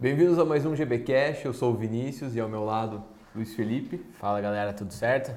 [0.00, 1.44] Bem-vindos a mais um GBcast.
[1.44, 3.02] Eu sou o Vinícius e ao meu lado
[3.34, 3.98] Luiz Felipe.
[4.20, 5.36] Fala galera, tudo certo?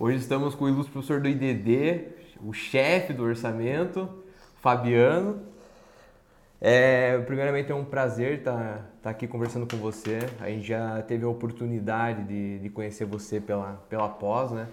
[0.00, 2.08] Hoje estamos com o ilustre professor do IDD,
[2.44, 4.08] o chefe do orçamento,
[4.60, 5.40] Fabiano.
[6.60, 10.18] É, primeiramente é um prazer estar tá, aqui conversando com você.
[10.40, 14.66] A gente já teve a oportunidade de, de conhecer você pela, pela pós, né?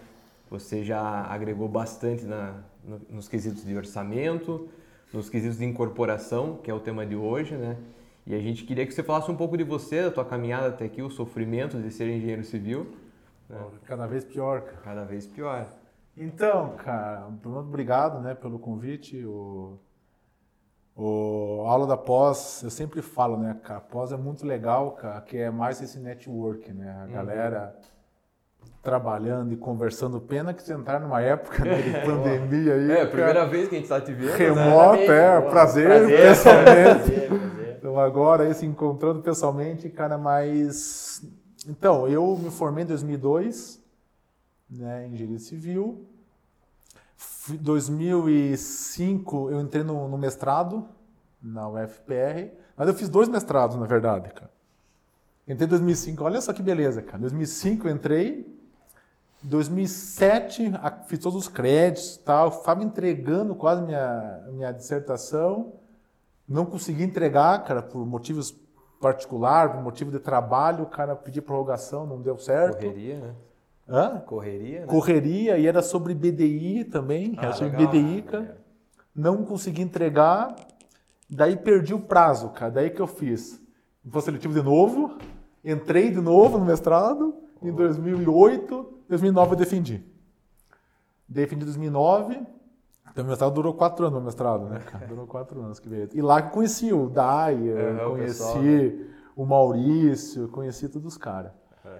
[0.49, 0.99] Você já
[1.29, 4.67] agregou bastante na, no, nos quesitos de orçamento,
[5.13, 7.77] nos quesitos de incorporação, que é o tema de hoje, né?
[8.27, 10.83] E a gente queria que você falasse um pouco de você, da tua caminhada até
[10.83, 12.93] aqui, o sofrimento de ser engenheiro civil.
[13.49, 13.57] Né?
[13.85, 14.77] Cada vez pior, cara.
[14.83, 15.65] Cada vez pior.
[16.17, 19.23] Então, cara, primeiro obrigado, né, pelo convite.
[19.23, 19.79] O,
[20.93, 24.91] o a aula da pós, eu sempre falo, né, cara, a pós é muito legal,
[24.91, 27.13] cara, que é mais esse network, né, a uhum.
[27.13, 27.79] galera
[28.83, 30.19] trabalhando e conversando.
[30.19, 32.91] Pena que você entrar numa época né, de pandemia aí.
[32.91, 34.35] É, a primeira vez que a gente está te vendo.
[34.35, 35.37] Remoto, né?
[35.37, 36.65] é, prazer, prazer pessoalmente.
[36.65, 37.56] Prazer, prazer.
[37.97, 41.23] Então agora aí se encontrando pessoalmente, cara, mas
[41.67, 43.81] então eu me formei em 2002,
[44.69, 46.05] né, em engenharia civil.
[47.49, 50.87] Em 2005 eu entrei no, no mestrado
[51.41, 54.51] na UFPR, mas eu fiz dois mestrados na verdade, cara.
[55.47, 57.17] Entrei em 2005, olha só que beleza, cara.
[57.17, 58.45] Em 2005 eu entrei,
[59.41, 60.71] 2007,
[61.07, 65.73] fiz todos os créditos tal, estava entregando quase minha, minha dissertação,
[66.47, 68.55] não consegui entregar, cara, por motivos
[69.01, 72.77] particulares, por motivo de trabalho, o cara pediu prorrogação, não deu certo.
[72.77, 73.35] Correria, né?
[73.89, 74.19] Hã?
[74.19, 74.87] Correria, né?
[74.87, 77.87] Correria, e era sobre BDI também, ah, era sobre legal.
[77.87, 78.57] BDI, cara.
[79.13, 80.55] Não consegui entregar,
[81.29, 82.71] daí perdi o prazo, cara.
[82.71, 83.61] Daí que eu fiz?
[84.03, 85.17] Vou seletivo de novo,
[85.63, 90.03] entrei de novo no mestrado, em 2008, 2009 eu defendi.
[91.27, 92.56] Defendi em 2009.
[93.17, 94.79] Então, meu mestrado durou quatro anos, meu mestrado, né?
[95.09, 96.07] Durou quatro anos que veio.
[96.13, 99.05] E lá que eu conheci o Daya, é, conheci o, pessoal, né?
[99.35, 101.51] o Maurício, conheci todos os caras.
[101.83, 101.97] É.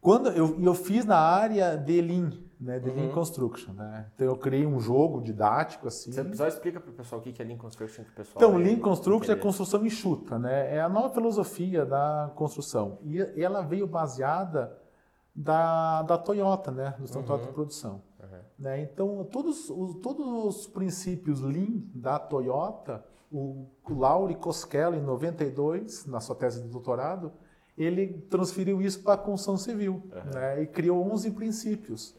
[0.00, 2.96] Quando eu, eu fiz na área de Lean, né, de uhum.
[2.96, 4.06] Lean Construction, né?
[4.16, 6.10] Então eu criei um jogo didático assim.
[6.10, 8.36] Você só explica para o pessoal o que é Lean Construction que o pessoal.
[8.36, 10.74] Então Lean Construction é construção enxuta, né?
[10.74, 14.76] É a nova filosofia da construção e ela veio baseada
[15.32, 16.96] da, da Toyota, né?
[16.98, 17.22] Do uhum.
[17.22, 18.07] Toyota Produção.
[18.58, 18.82] Né?
[18.82, 26.06] Então, todos os, todos os princípios Lean da Toyota, o, o Lauri Koskela, em 92,
[26.06, 27.32] na sua tese de doutorado,
[27.76, 30.30] ele transferiu isso para a construção civil uhum.
[30.32, 30.62] né?
[30.62, 32.16] e criou 11 princípios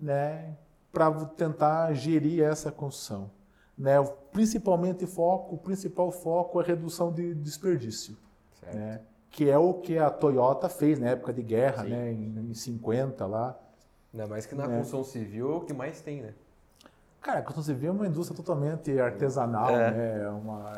[0.00, 0.56] né?
[0.90, 3.30] para tentar gerir essa construção.
[3.76, 4.02] Né?
[4.32, 8.16] Principalmente foco, o principal foco é a redução de desperdício.
[8.72, 9.02] Né?
[9.34, 11.90] que é o que a Toyota fez na época de guerra, Sim.
[11.90, 13.58] né, em, em 50 lá.
[14.14, 14.76] Ainda mais que na né?
[14.76, 16.34] construção civil é o que mais tem, né?
[17.20, 19.90] Cara, a construção civil é uma indústria totalmente artesanal, é.
[19.90, 20.22] né?
[20.22, 20.72] É uma,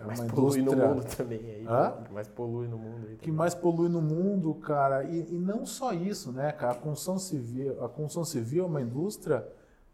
[0.00, 0.88] é mais uma polui indústria...
[0.88, 1.38] no mundo também.
[1.38, 1.92] Aí, Hã?
[2.04, 3.06] Que mais polui no mundo.
[3.08, 5.04] Aí que mais polui no mundo, cara.
[5.04, 6.72] E, e, não só isso, né, cara?
[6.72, 9.46] A construção civil, a construção civil é uma indústria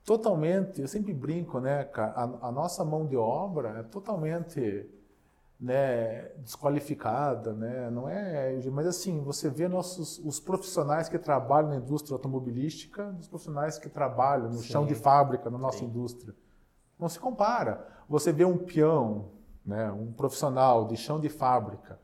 [0.02, 0.80] totalmente...
[0.80, 2.12] Eu sempre brinco, né, cara?
[2.12, 4.88] A, a nossa mão de obra é totalmente
[5.62, 7.88] né, desqualificada, né?
[7.88, 13.28] Não é, mas assim, você vê nossos os profissionais que trabalham na indústria automobilística, os
[13.28, 14.64] profissionais que trabalham no Sim.
[14.64, 15.84] chão de fábrica na nossa Sim.
[15.84, 16.34] indústria.
[16.98, 17.86] Não se compara.
[18.08, 19.26] Você vê um peão,
[19.64, 22.00] né, um profissional de chão de fábrica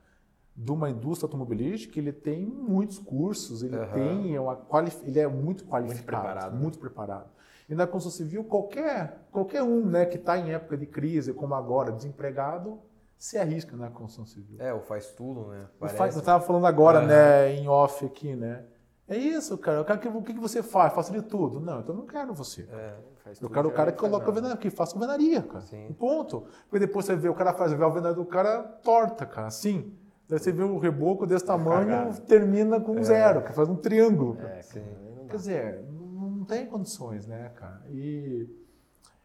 [0.56, 3.92] de uma indústria automobilística, ele tem muitos cursos, ele uhum.
[3.92, 4.58] tem uma
[5.04, 6.56] ele é muito qualificado, muito preparado.
[6.56, 7.30] Muito preparado.
[7.68, 11.54] E na construção civil, qualquer, qualquer um né, que está em época de crise, como
[11.54, 12.80] agora, desempregado,
[13.18, 14.56] se arrisca na construção civil.
[14.60, 15.66] É, o faz tudo, né?
[15.96, 17.06] Faz, eu estava falando agora, uhum.
[17.06, 18.64] né, em off aqui, né?
[19.08, 19.78] É isso, cara.
[19.78, 20.92] Eu quero que, o que, você faz?
[20.92, 21.60] Faça de tudo.
[21.60, 22.68] Não, então eu não quero você.
[22.70, 22.94] É,
[23.40, 25.62] eu quero o cara que coloca alvenaria, que faça alvenaria, cara.
[25.62, 25.88] Sim.
[25.88, 26.46] Um ponto.
[26.68, 29.94] Porque depois você vê o cara faz a alvenaria do cara torta, cara, assim.
[30.28, 32.20] Daí você vê o reboco desse tamanho, Cagado.
[32.20, 33.02] termina com é.
[33.02, 34.38] zero, que faz um triângulo.
[34.42, 34.84] É, sim.
[35.26, 37.82] Quer dizer, não tem condições, né, cara?
[37.88, 38.46] E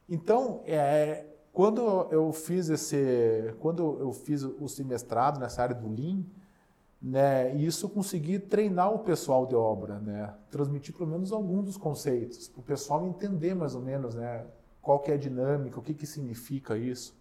[0.08, 6.24] então, é, quando eu fiz esse, quando eu fiz o semestrado nessa área do Lean,
[7.00, 11.78] né, isso eu consegui treinar o pessoal de obra, né, transmitir pelo menos alguns dos
[11.78, 14.46] conceitos, para o pessoal entender mais ou menos, né,
[14.82, 17.16] qual que é a dinâmica, o que que significa isso.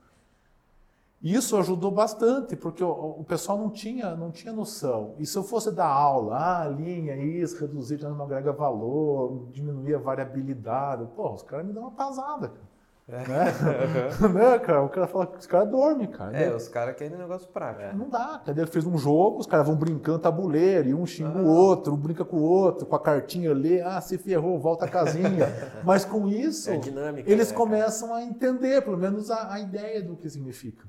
[1.22, 5.14] Isso ajudou bastante, porque o, o, pessoal não tinha, não tinha noção.
[5.18, 9.98] E se eu fosse dar aula, ah, linha, isso, reduzir, não agrega valor, diminuir a
[9.98, 12.71] variabilidade, pô, os caras me dão uma pasada, cara.
[13.12, 13.28] É.
[13.28, 14.28] Né?
[14.32, 14.82] né, cara?
[14.82, 16.36] O cara fala que os caras dormem, cara.
[16.36, 17.82] É, os caras querem negócio prático.
[17.82, 17.92] É.
[17.92, 18.40] Não dá.
[18.44, 18.62] Cadê?
[18.62, 21.42] Ele fez um jogo, os caras vão brincando tabuleiro, e um xinga ah.
[21.42, 24.86] o outro, um brinca com o outro, com a cartinha ali, ah, se ferrou, volta
[24.86, 25.48] a casinha.
[25.84, 30.02] Mas com isso, é dinâmica, eles né, começam a entender, pelo menos, a, a ideia
[30.02, 30.86] do que significa.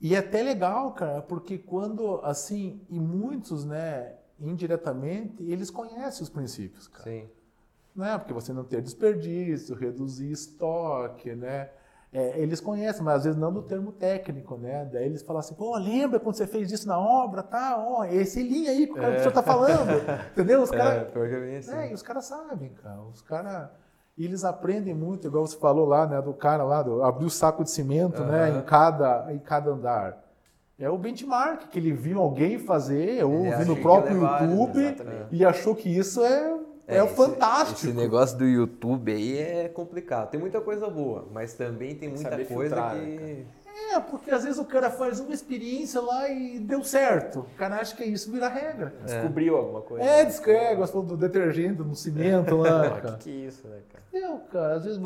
[0.00, 6.28] E é até legal, cara, porque quando, assim, e muitos, né, indiretamente, eles conhecem os
[6.28, 7.04] princípios, cara.
[7.04, 7.28] Sim.
[7.94, 8.18] Né?
[8.18, 11.70] Porque você não ter desperdício, reduzir estoque, né?
[12.12, 14.88] É, eles conhecem, mas às vezes não no termo técnico, né?
[14.92, 17.76] Daí eles falam assim, pô, lembra quando você fez isso na obra, tá?
[17.76, 19.16] Ó, esse linha aí que o, cara, é.
[19.16, 19.90] o senhor tá falando,
[20.30, 20.62] entendeu?
[20.62, 21.08] Os caras...
[21.14, 21.74] É, assim.
[21.74, 23.00] é, e os caras sabem, cara.
[23.02, 23.68] Os caras...
[24.16, 27.30] E eles aprendem muito, igual você falou lá, né, do cara lá, do, abrir o
[27.30, 28.28] saco de cimento, uhum.
[28.28, 30.22] né, em cada, em cada andar.
[30.78, 34.96] É o benchmark que ele viu alguém fazer, ou viu no próprio YouTube,
[35.32, 36.56] e achou que isso é
[36.86, 37.86] é, é fantástico.
[37.86, 40.30] Esse negócio do YouTube aí é complicado.
[40.30, 43.06] Tem muita coisa boa, mas também tem, tem muita coisa filtrar, que.
[43.06, 43.46] Né,
[43.92, 47.40] é, porque às vezes o cara faz uma experiência lá e deu certo.
[47.40, 48.94] O cara acha que é isso vira regra.
[49.02, 49.04] É.
[49.06, 50.04] Descobriu alguma coisa.
[50.04, 52.84] É, diz que é, gostou do detergente, no cimento lá.
[53.14, 54.04] O que, que é isso, né, cara?
[54.12, 55.00] Não, cara, às vezes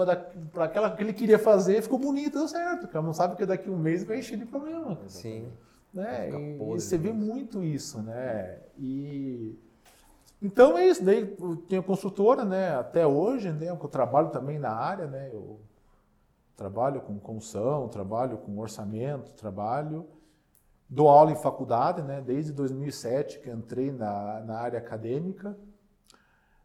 [0.53, 2.87] para aquela que ele queria fazer ficou bonito, deu certo.
[2.89, 4.99] Cara, não sabe que daqui a um mês vai encher de problema.
[5.07, 5.49] Sim.
[5.93, 6.31] Né?
[6.31, 8.59] E, e você vê muito isso, né?
[8.79, 9.59] E
[10.41, 14.71] então é isso, daí eu tenho consultora, né, até hoje, né, eu trabalho também na
[14.71, 15.61] área, né, eu
[16.57, 20.07] trabalho com construção, trabalho com orçamento, trabalho,
[20.89, 25.57] dou aula em faculdade, né, desde 2007 que entrei na, na área acadêmica,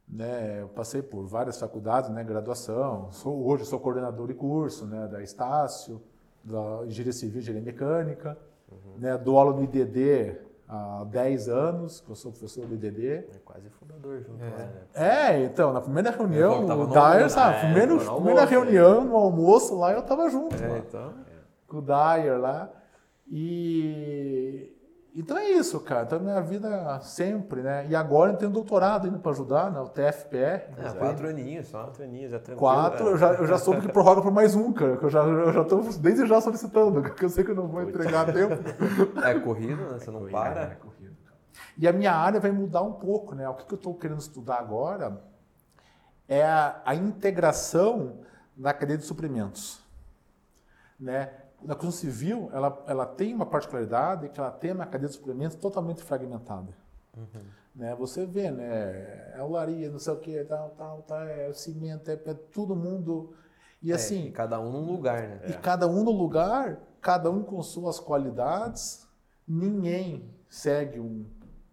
[0.07, 5.07] né, eu passei por várias faculdades, né, graduação, sou, hoje sou coordenador de curso, né,
[5.07, 5.99] da Estácio,
[6.43, 8.37] da Engenharia Civil e Engenharia Mecânica,
[8.71, 8.99] uhum.
[8.99, 13.07] né, dou aula no IDD há 10 anos, que eu sou professor do IDD.
[13.07, 14.49] É quase fundador junto é.
[14.49, 14.81] lá, né?
[14.93, 19.03] É, então, na primeira reunião, o Dyer, sabe, é, primeiro, primeira almoço, reunião, é.
[19.05, 20.55] no almoço lá, eu tava junto.
[20.55, 21.13] É, lá, então.
[21.67, 22.69] Com o Dyer lá.
[23.27, 24.72] E
[25.15, 26.03] então é isso, cara.
[26.03, 27.85] Então, minha vida sempre, né?
[27.87, 29.79] E agora eu tenho doutorado indo para ajudar, né?
[29.79, 30.71] O TFPR.
[30.77, 31.83] É, quatro aninhos só.
[31.83, 32.59] Quatro aninhos, é tranquilo.
[32.59, 34.97] Quatro, eu já, eu já soube que prorroga por mais um, cara.
[34.97, 37.67] Que eu já, eu já tô desde já solicitando, porque eu sei que eu não
[37.67, 38.55] vou entregar a tempo.
[39.23, 39.99] É corrido, né?
[39.99, 40.61] Você não para.
[40.61, 41.15] É, é corrido.
[41.77, 43.47] E a minha área vai mudar um pouco, né?
[43.47, 45.21] O que, que eu estou querendo estudar agora
[46.27, 48.19] é a, a integração
[48.57, 49.79] na cadeia de suprimentos.
[50.99, 51.29] Né?
[51.65, 55.55] Na construção civil, ela, ela tem uma particularidade que ela tem uma cadeia de suprimentos
[55.57, 56.73] totalmente fragmentada.
[57.15, 57.43] Uhum.
[57.75, 57.95] Né?
[57.95, 59.33] Você vê, né?
[59.35, 63.33] É olaria, não sei o que, tal, tal, tal, é cimento, é, é todo mundo.
[63.81, 64.31] E é, assim.
[64.31, 65.41] Cada um num lugar, né?
[65.47, 65.57] E é.
[65.57, 69.07] cada um no lugar, cada um com suas qualidades,
[69.47, 71.25] ninguém segue um,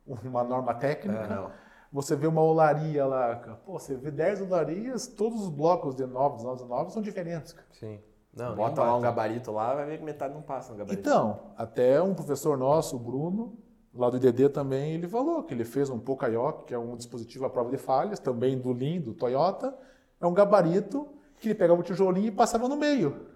[0.07, 1.53] uma norma técnica.
[1.93, 3.35] Você vê uma olaria lá,
[3.67, 7.55] pô, você vê 10 olarias, todos os blocos de 9, 9, 9 são diferentes.
[7.73, 8.01] Sim.
[8.41, 11.01] Não, Bota lá um gabarito lá, vai ver que metade não passa no gabarito.
[11.01, 13.59] Então, até um professor nosso, o Bruno,
[13.95, 17.45] lá do IDD também, ele falou que ele fez um Pokayoke, que é um dispositivo
[17.45, 19.77] à prova de falhas, também do Lean, do Toyota.
[20.21, 21.09] É um gabarito
[21.39, 23.27] que ele pegava o tijolinho e passava no meio.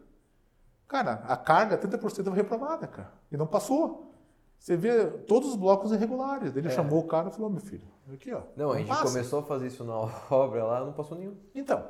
[0.86, 3.12] Cara, a carga, 30% foi reprovada, cara.
[3.30, 4.14] E não passou.
[4.58, 6.56] Você vê todos os blocos irregulares.
[6.56, 6.70] Ele é.
[6.70, 8.42] chamou o cara e falou, meu filho, aqui ó.
[8.56, 9.04] Não, a gente passa.
[9.04, 9.94] começou a fazer isso na
[10.30, 11.36] obra lá, não passou nenhum.
[11.54, 11.84] Então,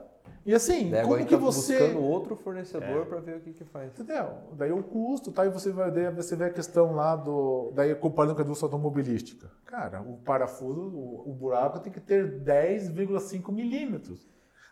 [0.47, 1.79] e assim, Daí como que tá você.
[1.79, 3.05] buscando outro fornecedor é.
[3.05, 3.91] para ver o que, que faz.
[3.93, 4.29] Entendeu?
[4.53, 5.47] Daí o custo, tá?
[5.47, 7.73] E você vai ver, você vê a questão lá do.
[7.75, 9.50] Daí comparando com a indústria automobilística.
[9.65, 14.29] Cara, o parafuso, o, o buraco tem que ter 10,5 milímetros.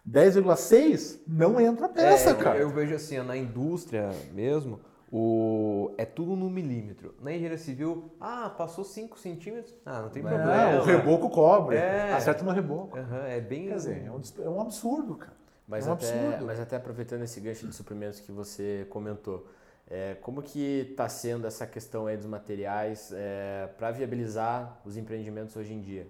[0.09, 2.59] 10,6 não entra peça, é, cara.
[2.59, 7.15] Eu, eu, vejo assim, na indústria mesmo, o, é tudo no milímetro.
[7.23, 10.81] Na engenharia civil, ah, passou 5 centímetros, ah, não tem problema.
[10.81, 12.13] o reboco cobre, é.
[12.13, 12.99] acerta no reboco.
[12.99, 13.69] Uhum, é bem...
[13.69, 15.42] Quer dizer, é um, é um absurdo, cara.
[15.73, 16.45] Mas, é um até, absurdo.
[16.45, 19.47] mas até aproveitando esse gancho de suprimentos que você comentou,
[19.89, 25.57] é, como que está sendo essa questão aí dos materiais é, para viabilizar os empreendimentos
[25.57, 26.07] hoje em dia?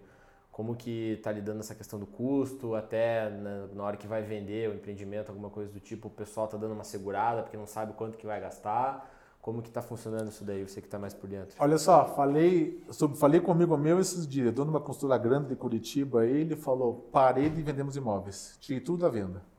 [0.50, 4.68] Como que está lidando essa questão do custo, até na, na, hora que vai vender
[4.68, 7.92] o empreendimento, alguma coisa do tipo, o pessoal está dando uma segurada porque não sabe
[7.92, 9.08] quanto que vai gastar?
[9.40, 11.54] Como que está funcionando isso daí, você que está mais por dentro?
[11.60, 15.20] Olha só, falei, sobre, falei com um amigo meu esses dias, dono de uma construtora
[15.20, 19.51] grande de Curitiba, ele falou, parei de vendemos imóveis, tirei tudo da venda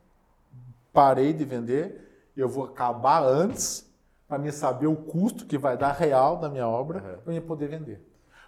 [0.94, 3.92] parei de vender, eu vou acabar antes
[4.28, 7.22] para me saber o custo que vai dar real da minha obra uhum.
[7.22, 8.00] para eu poder vender.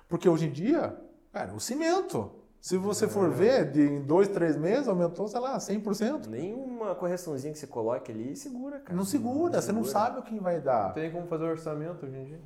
[0.08, 0.96] Porque hoje em dia,
[1.32, 5.58] cara, o cimento, se você for ver, de, em dois, três meses aumentou, sei lá,
[5.58, 6.28] 100%.
[6.28, 8.96] Nenhuma correçãozinha que você coloque ali segura, cara.
[8.96, 9.84] Não segura, não você segura.
[9.84, 10.88] não sabe o que vai dar.
[10.88, 12.40] Não tem como fazer orçamento hoje em dia.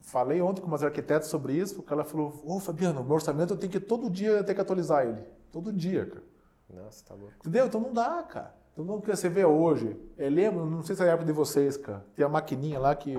[0.00, 3.58] Falei ontem com umas arquitetas sobre isso, porque ela falou, ô Fabiano, meu orçamento eu
[3.58, 5.22] tenho que todo dia ter que atualizar ele.
[5.52, 6.24] Todo dia, cara.
[6.70, 7.34] Nossa, tá louco.
[7.40, 7.66] Entendeu?
[7.66, 8.59] Então não dá, cara.
[8.74, 11.26] Todo mundo que você vê hoje, eu é, lembro, não sei se é a época
[11.26, 13.16] de vocês, cara, tem a maquininha lá que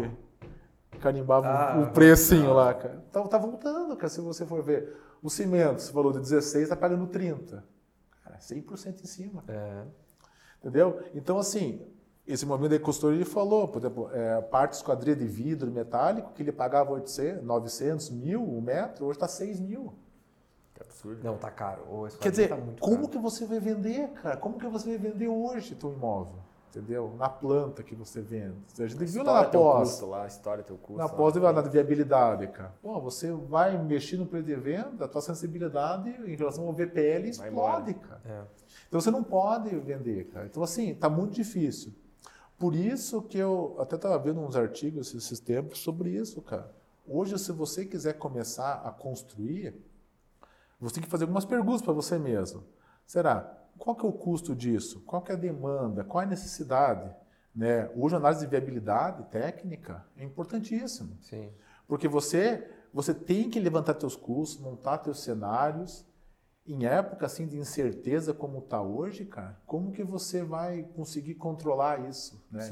[1.00, 2.54] carimbava ah, o precinho não.
[2.54, 3.04] lá, cara.
[3.12, 4.96] Tá, tá voltando, cara, se você for ver.
[5.22, 7.64] O cimento, você falou de 16, tá pagando 30.
[8.24, 9.44] Cara, 100% em cima.
[9.48, 9.84] É.
[10.60, 11.00] Entendeu?
[11.14, 11.86] Então, assim,
[12.26, 16.42] esse momento da consultoria ele falou, por exemplo, é, parte esquadria de vidro metálico, que
[16.42, 19.94] ele pagava 800, 900, mil o um metro, hoje está 6 mil.
[21.02, 21.24] Absurdo.
[21.24, 22.08] Não, tá caro.
[22.20, 23.10] Quer dizer, tá como caro.
[23.10, 24.38] que você vai vender, cara?
[24.38, 26.42] Como que você vai vender hoje teu imóvel?
[26.72, 27.14] entendeu?
[27.18, 28.56] Na planta que você vende.
[28.80, 29.90] A gente viu lá na pós.
[29.90, 30.98] Custo, lá, a história teu custo.
[30.98, 32.74] Na pós, lá, na viabilidade, cara.
[32.82, 37.30] Pô, você vai investir no preço de venda, a tua sensibilidade em relação ao VPL
[37.30, 38.22] explode, cara.
[38.26, 38.42] É.
[38.88, 40.46] Então você não pode vender, cara.
[40.46, 41.94] Então, assim, tá muito difícil.
[42.58, 46.72] Por isso que eu até estava vendo uns artigos esses tempos sobre isso, cara.
[47.08, 49.76] Hoje, se você quiser começar a construir,
[50.82, 52.64] você tem que fazer algumas perguntas para você mesmo.
[53.06, 53.58] Será?
[53.78, 55.02] Qual que é o custo disso?
[55.06, 56.04] Qual que é a demanda?
[56.04, 57.14] Qual é a necessidade?
[57.54, 57.90] Né?
[57.96, 61.18] Hoje a análise de viabilidade técnica é importantíssimo.
[61.22, 61.52] Sim.
[61.88, 66.06] Porque você, você tem que levantar seus custos, montar seus cenários.
[66.66, 72.08] Em época assim de incerteza como está hoje, cara, como que você vai conseguir controlar
[72.08, 72.70] isso, né?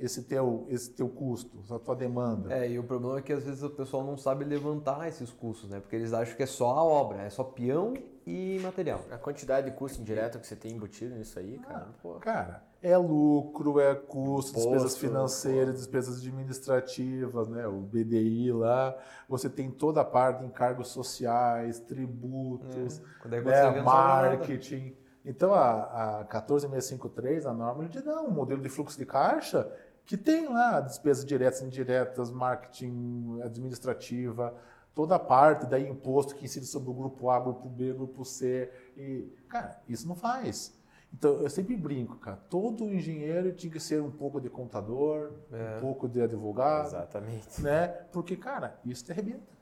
[0.00, 2.52] Esse teu, esse teu custo, essa tua demanda.
[2.52, 5.70] É, e o problema é que às vezes o pessoal não sabe levantar esses custos,
[5.70, 5.78] né?
[5.78, 7.94] Porque eles acham que é só a obra, é só peão
[8.26, 9.04] e material.
[9.10, 11.88] A quantidade de custo indireto que você tem embutido nisso aí, cara.
[12.04, 17.66] Ah, cara, é lucro, é custo, Posto, despesas financeiras, despesas administrativas, né?
[17.66, 18.96] O BDI lá.
[19.28, 23.30] Você tem toda a parte de encargos sociais, tributos, é.
[23.72, 23.82] né?
[23.82, 24.96] marketing.
[25.24, 29.70] Então a, a 14653, a norma, ele diz, não, um modelo de fluxo de caixa
[30.08, 34.54] que tem lá despesas diretas e indiretas, marketing administrativa,
[34.94, 38.72] toda a parte da imposto que incide sobre o grupo A, grupo B, grupo C.
[38.96, 40.77] E, cara, isso não faz.
[41.12, 42.36] Então, eu sempre brinco, cara.
[42.48, 45.76] Todo engenheiro tinha que ser um pouco de contador, é.
[45.76, 46.86] um pouco de advogado.
[46.86, 47.60] Exatamente.
[47.60, 47.88] Né?
[48.12, 49.58] Porque, cara, isso te arrebenta.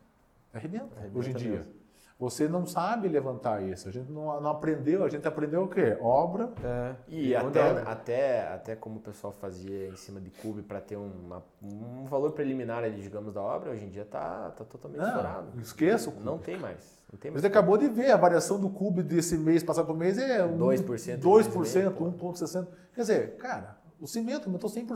[0.52, 1.50] Arrebenta, arrebenta hoje em dia.
[1.50, 1.72] Mesmo.
[2.18, 3.88] Você não sabe levantar isso.
[3.88, 5.98] A gente não, não aprendeu, a gente aprendeu o quê?
[6.00, 6.50] Obra.
[6.64, 6.94] É.
[7.08, 10.96] E, e até, até, até como o pessoal fazia em cima de cube para ter
[10.96, 15.08] uma, um valor preliminar ali, digamos, da obra, hoje em dia está tá totalmente não,
[15.08, 15.60] estourado.
[15.60, 16.98] Esqueça Não tem mais.
[17.12, 19.96] Não tem mais Você acabou de ver a variação do cube desse mês passado por
[19.96, 21.20] mês é 2%.
[21.20, 22.66] 2%, 1,60%.
[22.94, 24.88] Quer dizer, cara, o cimento aumentou 100%.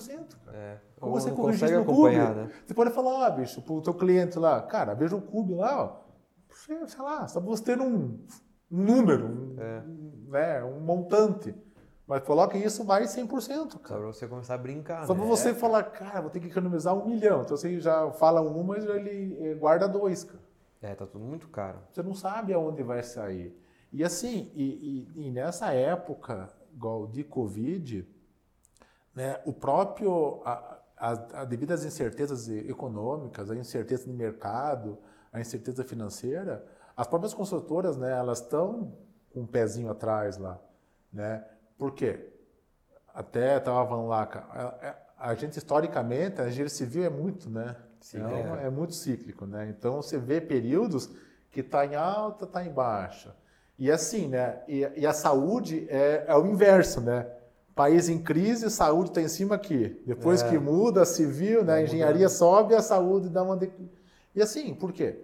[0.46, 0.56] Cara.
[0.56, 0.78] É.
[0.98, 2.16] Como você corrigir no cube?
[2.16, 2.50] Né?
[2.66, 6.10] Você pode falar, ah, bicho, pro teu cliente lá, cara, veja o cube lá, ó
[6.87, 8.19] sei lá, só você ter um,
[8.71, 9.83] um número, um, é.
[10.29, 11.55] né, um montante.
[12.07, 13.29] Mas coloque isso mais 100%.
[13.29, 13.69] Cara.
[13.69, 15.07] Só para você começar a brincar.
[15.07, 15.21] Só né?
[15.21, 17.43] para você falar, cara, vou ter que economizar um milhão.
[17.43, 20.40] Então você já fala um, mas ele guarda dois, cara.
[20.83, 21.79] É, tá tudo muito caro.
[21.93, 23.57] Você não sabe aonde vai sair.
[23.93, 28.09] E assim, e, e, e nessa época, igual de Covid,
[29.14, 34.99] né, o próprio, a, a, a, devido às incertezas econômicas, a incerteza de mercado,
[35.32, 36.64] a incerteza financeira,
[36.96, 38.92] as próprias construtoras, né, elas estão
[39.32, 40.60] com um pezinho atrás lá,
[41.12, 41.44] né?
[41.78, 42.28] Por quê?
[43.14, 44.22] Até estava falando lá,
[45.18, 47.76] a, a, gente historicamente, a engenharia civil é muito, né?
[48.00, 48.70] Sim, é, é.
[48.70, 49.68] muito cíclico, né?
[49.68, 51.10] Então você vê períodos
[51.50, 53.34] que está em alta, está em baixa.
[53.78, 54.60] E assim, né?
[54.68, 57.26] E, e a saúde é, é, o inverso, né?
[57.75, 60.02] País em crise, saúde está em cima aqui.
[60.06, 60.50] Depois é.
[60.50, 61.75] que muda, civil, né?
[61.75, 63.56] A engenharia sobe, a saúde dá uma
[64.34, 65.18] e assim, por quê?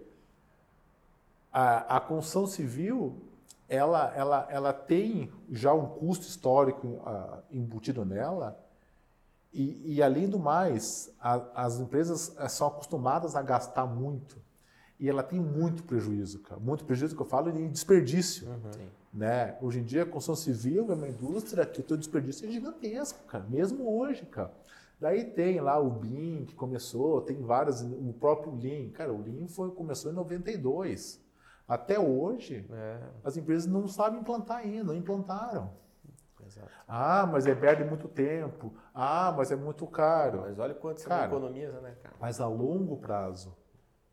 [1.53, 3.17] A, a construção civil,
[3.69, 8.59] ela, ela, ela tem já um custo histórico uh, embutido nela,
[9.57, 14.37] e, e, além do mais, a, as empresas eh, são acostumadas a gastar muito.
[15.01, 16.61] E ela tem muito prejuízo, cara.
[16.61, 18.47] Muito prejuízo que eu falo em desperdício.
[18.49, 18.87] Uhum.
[19.15, 19.57] Né?
[19.63, 23.19] Hoje em dia, a construção civil é uma indústria que o seu desperdício é gigantesco,
[23.27, 23.47] cara.
[23.49, 24.53] Mesmo hoje, cara.
[24.99, 28.91] Daí tem lá o BIM que começou, tem várias, o próprio Lean.
[28.91, 31.23] Cara, o Lean foi, começou em 92.
[31.69, 33.01] Até hoje, é.
[33.25, 35.71] as empresas não sabem implantar ainda, não implantaram.
[36.47, 36.71] Exato.
[36.87, 38.73] Ah, mas é perde muito tempo.
[38.95, 40.43] Ah, mas é muito caro.
[40.43, 42.15] Mas olha quanto você cara, economiza, né, cara?
[42.21, 43.57] Mas a longo prazo.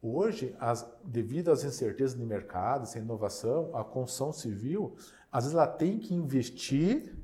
[0.01, 4.95] Hoje, as, devido às incertezas de mercado, sem inovação, a construção civil,
[5.31, 7.15] às vezes ela tem que investir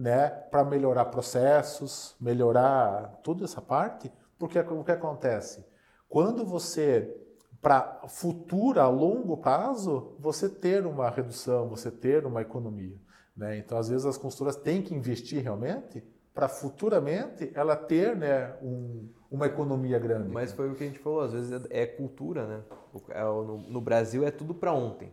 [0.00, 5.62] né, para melhorar processos, melhorar toda essa parte, porque o que acontece?
[6.08, 7.14] Quando você,
[7.60, 12.96] para futura, a longo prazo, você ter uma redução, você ter uma economia.
[13.36, 13.58] Né?
[13.58, 16.02] Então, às vezes, as consultoras têm que investir realmente
[16.32, 20.30] para futuramente ela ter né, um, uma economia grande.
[20.30, 22.62] Mas foi o que a gente falou, às vezes é cultura, né?
[23.10, 25.12] É no, no Brasil é tudo para ontem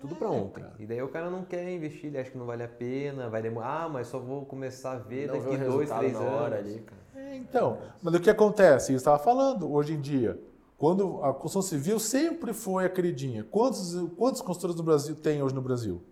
[0.00, 0.62] tudo para é, ontem.
[0.62, 0.74] Cara.
[0.78, 3.42] E daí o cara não quer investir, ele acha que não vale a pena, vai
[3.42, 6.52] demorar, ah, mas só vou começar a ver não daqui dois, três anos.
[6.52, 8.92] Ali, é, então, mas o que acontece?
[8.92, 10.40] Eu estava falando hoje em dia.
[10.78, 13.44] Quando a construção civil sempre foi a queridinha.
[13.44, 16.02] Quantos, quantos construtores no Brasil tem hoje no Brasil?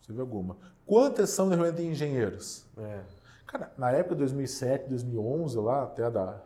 [0.00, 0.56] Você vê alguma.
[0.86, 2.64] Quantas são realmente engenheiros?
[2.78, 3.00] É.
[3.46, 6.40] Cara, na época de 2007, 2011, lá, até da,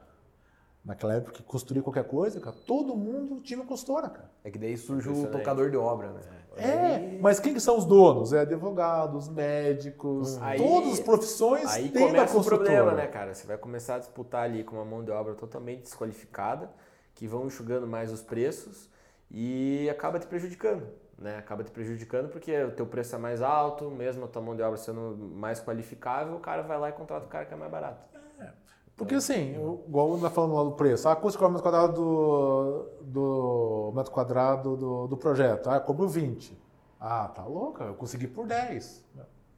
[0.88, 4.30] naquela época que construía qualquer coisa, cara, todo mundo tinha uma consultora, cara.
[4.42, 6.20] É que daí surge o tocador de obra, né?
[6.56, 8.32] É, mas quem que são os donos?
[8.32, 10.40] É advogados, médicos, hum.
[10.42, 13.34] aí, todas as profissões aí têm começa o problema, né, cara?
[13.34, 16.70] Você vai começar a disputar ali com uma mão de obra totalmente desqualificada,
[17.14, 18.88] que vão enxugando mais os preços
[19.30, 21.36] e acaba te prejudicando, né?
[21.36, 24.62] Acaba te prejudicando porque o teu preço é mais alto, mesmo a tua mão de
[24.62, 27.70] obra sendo mais qualificável, o cara vai lá e contrata o cara que é mais
[27.70, 28.08] barato.
[28.40, 28.50] É.
[28.98, 29.54] Porque assim,
[29.86, 33.92] igual está falando lá do preço, a custa qual é o metro quadrado do, do
[33.94, 35.70] metro quadrado do, do projeto?
[35.70, 36.60] Ah, eu cobro 20.
[37.00, 39.04] Ah, tá louca, eu consegui por 10.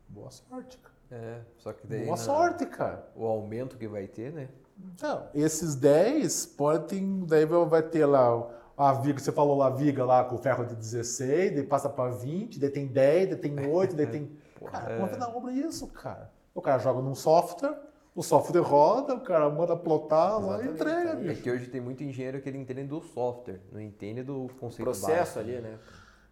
[0.09, 0.95] Boa sorte, cara.
[1.11, 2.05] É, só que daí.
[2.05, 3.09] Boa sorte, cara.
[3.17, 4.51] O aumento que vai ter, né?
[4.95, 7.25] Então, esses 10 podem.
[7.27, 10.67] Daí vai ter lá a viga, você falou lá, a viga lá com o ferro
[10.67, 14.39] de 16, daí passa para 20, daí tem 10, daí tem 8, daí tem.
[14.71, 14.99] cara, é.
[14.99, 16.31] conta na obra isso, cara.
[16.55, 17.90] O cara joga num software
[18.21, 21.33] o software roda, o cara manda plotar lá e entrega.
[21.33, 24.85] É que hoje tem muito engenheiro que ele entende do software, não entende do conceito
[24.85, 25.39] processo básico.
[25.39, 25.79] ali, né?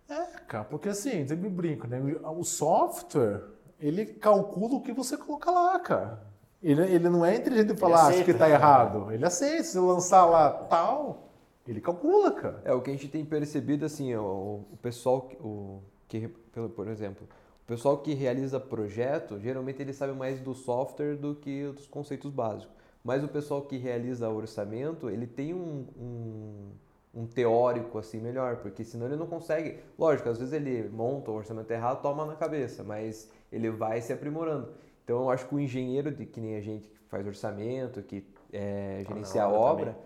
[0.06, 1.98] É, cara, porque assim, eu me brinco, né?
[2.24, 3.42] O software,
[3.80, 6.22] ele calcula o que você coloca lá, cara.
[6.62, 9.10] Ele, ele não é inteligente de falar, acho que está errado.
[9.10, 11.30] Ele aceita, se lançar lá tal,
[11.66, 12.60] ele calcula, cara.
[12.66, 16.28] É, o que a gente tem percebido, assim, o, o pessoal, o, que,
[16.76, 17.26] por exemplo,
[17.68, 22.74] pessoal que realiza projeto, geralmente ele sabe mais do software do que dos conceitos básicos.
[23.04, 26.70] Mas o pessoal que realiza orçamento, ele tem um, um,
[27.14, 29.78] um, teórico assim melhor, porque senão ele não consegue.
[29.98, 34.14] Lógico, às vezes ele monta o orçamento errado, toma na cabeça, mas ele vai se
[34.14, 34.72] aprimorando.
[35.04, 38.26] Então eu acho que o engenheiro, de, que nem a gente que faz orçamento, que
[38.50, 39.96] é, gerencia a obra,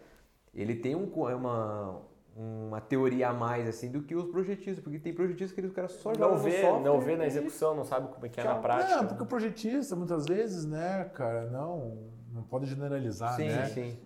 [0.53, 2.03] ele tem um, uma,
[2.35, 5.93] uma teoria a mais assim do que os projetistas, porque tem projetistas que os caras
[5.93, 8.55] só não vê, software, não vê na execução, não sabe como é que é na
[8.55, 8.97] prática.
[8.97, 11.99] Não, porque o projetista muitas vezes, né, cara, não,
[12.33, 13.67] não pode generalizar, sim, né?
[13.69, 13.99] Sim.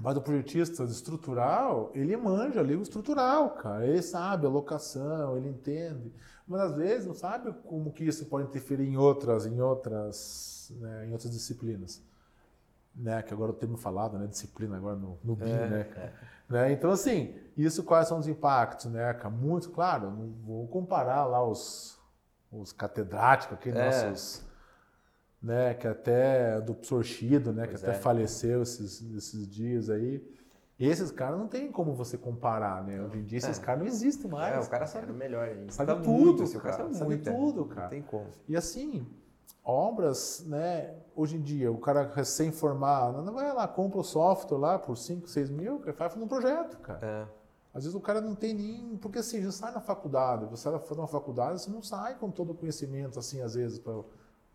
[0.00, 3.84] Mas o projetista estrutural, ele manja ali o estrutural, cara.
[3.84, 6.12] Ele sabe a locação, ele entende.
[6.46, 11.06] Mas às vezes não sabe como que isso pode interferir em outras, em outras, né,
[11.06, 12.00] em outras disciplinas.
[12.98, 16.06] Né, que agora eu tenho falado, né, disciplina agora no, no BIM, é, né, cara.
[16.06, 16.52] É.
[16.52, 16.72] Né?
[16.72, 21.96] Então, assim, isso quais são os impactos, né, Muito, claro, não vou comparar lá os,
[22.50, 23.84] os catedráticos, aqui, é.
[23.84, 24.44] nossos,
[25.40, 28.00] né, que até do Sorchido, né, pois que até é.
[28.00, 30.20] faleceu esses, esses dias aí.
[30.78, 33.02] Esses caras não tem como você comparar, né?
[33.02, 33.60] Hoje em dia esses é.
[33.60, 34.54] caras não existem mais.
[34.54, 35.72] É, o cara sabe melhor ainda.
[35.72, 37.82] Sabe, sabe tudo, muito, cara, cara sabe, muito, tudo, cara.
[37.82, 38.28] Não tem como.
[38.46, 39.04] E assim,
[39.64, 40.94] obras, né?
[41.18, 45.28] Hoje em dia, o cara recém-formado, não vai lá, compra o software lá por 5,
[45.28, 47.04] 6 mil, faz um projeto, cara.
[47.04, 47.26] É.
[47.74, 48.96] Às vezes o cara não tem nem.
[48.98, 52.30] Porque assim, já sai na faculdade, você vai fazer uma faculdade, você não sai com
[52.30, 53.94] todo o conhecimento, assim, às vezes, para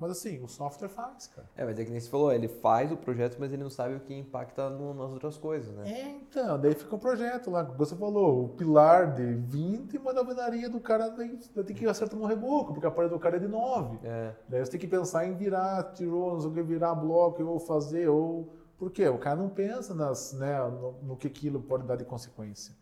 [0.04, 1.48] mas assim, o software faz, cara.
[1.56, 3.96] É, mas é que nem você falou, ele faz o projeto, mas ele não sabe
[3.96, 5.90] o que impacta no, nas outras coisas, né?
[5.90, 10.18] É, então, daí fica o projeto lá, como você falou, o pilar de 20, mas
[10.18, 13.38] a alvenaria do cara tem, tem que acertar no reboco, porque a parede do cara
[13.38, 14.00] é de 9.
[14.04, 14.36] É.
[14.50, 18.54] Daí você tem que pensar em virar tijolos, virar bloco, ou fazer, ou...
[18.78, 19.08] Por quê?
[19.08, 22.76] O cara não pensa nas, né, no, no que aquilo pode dar de consequência,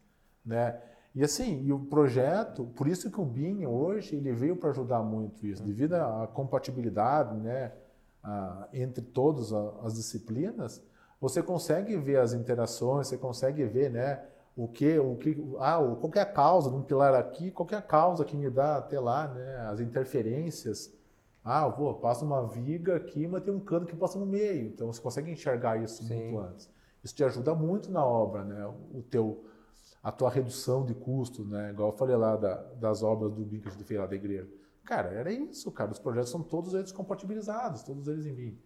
[0.44, 0.82] né?
[1.13, 5.04] E assim, e o projeto, por isso que o BIM hoje ele veio para ajudar
[5.04, 7.74] muito isso, devido à compatibilidade, né,
[8.24, 10.82] a, entre todas as disciplinas,
[11.19, 14.24] você consegue ver as interações, você consegue ver, né,
[14.56, 17.76] o que, o que, ah, qual é a causa de um pilar aqui, qual é
[17.76, 20.93] a causa que me dá até lá, né, as interferências.
[21.43, 24.67] Ah, eu vou, passo uma viga aqui, mas tem um cano que passa no meio.
[24.67, 26.32] Então você consegue enxergar isso Sim.
[26.32, 26.69] muito antes.
[27.04, 28.67] Isso te ajuda muito na obra, né?
[28.93, 29.43] O teu
[30.04, 31.70] a tua redução de custos, né?
[31.72, 34.16] Igual eu falei lá da, das obras do BIM que a gente fez lá da
[34.16, 34.50] igreja.
[34.84, 35.92] Cara, era isso, cara.
[35.92, 38.60] Os projetos são todos eles compatibilizados, todos eles em BIM.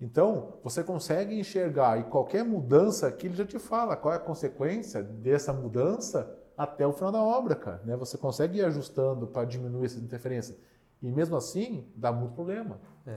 [0.00, 4.20] Então, você consegue enxergar e qualquer mudança aqui ele já te fala qual é a
[4.20, 7.82] consequência dessa mudança até o final da obra, cara.
[7.84, 7.96] Né?
[7.96, 10.56] Você consegue ir ajustando para diminuir essa interferência.
[11.02, 12.78] E mesmo assim, dá muito problema.
[13.06, 13.16] É.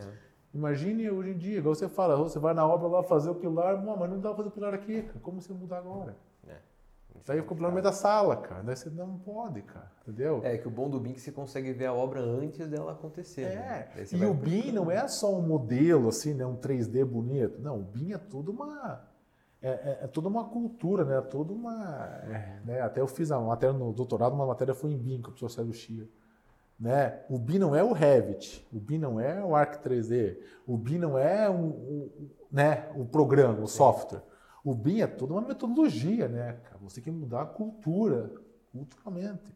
[0.53, 3.83] Imagine hoje em dia, igual você fala, você vai na obra lá fazer o pilar,
[3.83, 5.19] mas não dá para fazer o pilar aqui, cara.
[5.19, 6.15] Como você mudar agora?
[7.21, 8.63] Isso aí ficou no meio da sala, cara.
[8.63, 9.91] Daí você não pode, cara.
[10.01, 10.41] Entendeu?
[10.43, 12.93] É que o bom do BIM é que você consegue ver a obra antes dela
[12.93, 13.43] acontecer.
[13.43, 13.55] É.
[13.95, 14.05] Né?
[14.11, 16.45] E o BIM não é só um modelo, assim, né?
[16.45, 17.61] um 3D bonito.
[17.61, 19.07] Não, o BIM é tudo uma.
[19.61, 21.17] É, é, é toda uma cultura, né?
[21.17, 22.05] É toda uma.
[22.27, 22.81] É, né?
[22.81, 25.49] Até eu fiz a matéria no doutorado, uma matéria foi em BIM com o professor
[25.49, 26.09] Sérgio Chia.
[26.79, 27.19] Né?
[27.29, 30.97] O BIM não é o Revit, o BIM não é o Arc 3D, o BIM
[30.97, 32.09] não é um
[32.51, 34.23] né, o programa, o software.
[34.63, 36.59] O BIM é toda uma metodologia, né?
[36.81, 38.31] Você tem que mudar a cultura,
[38.71, 39.53] culturalmente.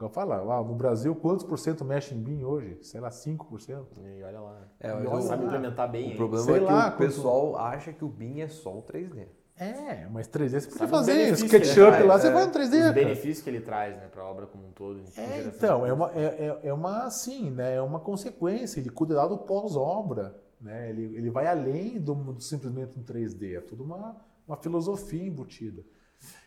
[0.00, 2.76] Eu falo, lá, no Brasil, quantos por cento mexe em BIM hoje?
[2.82, 3.86] Sei lá, 5%.
[4.04, 4.68] E olha lá.
[4.80, 5.48] É, e olha sabe lá.
[5.48, 6.14] implementar bem.
[6.14, 7.62] O problema Sei é que lá, o pessoal quanto...
[7.62, 9.28] acha que o BIM é só o 3D.
[9.56, 11.32] É, mas 3D você pode fazer.
[11.34, 12.72] SketchUp lá, é, você vai no 3D.
[12.72, 12.92] Os cara.
[12.92, 15.04] benefícios que ele traz né, para a obra como um todo.
[15.16, 18.80] É, então, é uma, é, é, é uma, assim, né, é uma consequência.
[18.80, 20.34] Ele cuida lá do pós-obra.
[20.62, 20.90] Né?
[20.90, 23.58] Ele, ele vai além do, do simplesmente um 3D.
[23.58, 25.82] É tudo uma, uma filosofia embutida.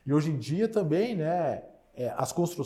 [0.05, 2.63] E hoje em dia também, né, é, as, constru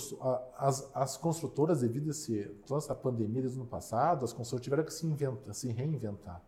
[0.57, 4.63] as, as construtoras, devido a esse, toda essa pandemia desde o ano passado, as construtoras
[4.63, 6.41] tiveram que se, inventa, se reinventar.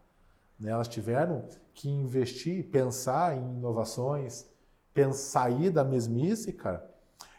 [0.59, 0.69] Né?
[0.71, 4.45] Elas tiveram que investir, pensar em inovações,
[5.13, 6.89] sair da mesmice, cara.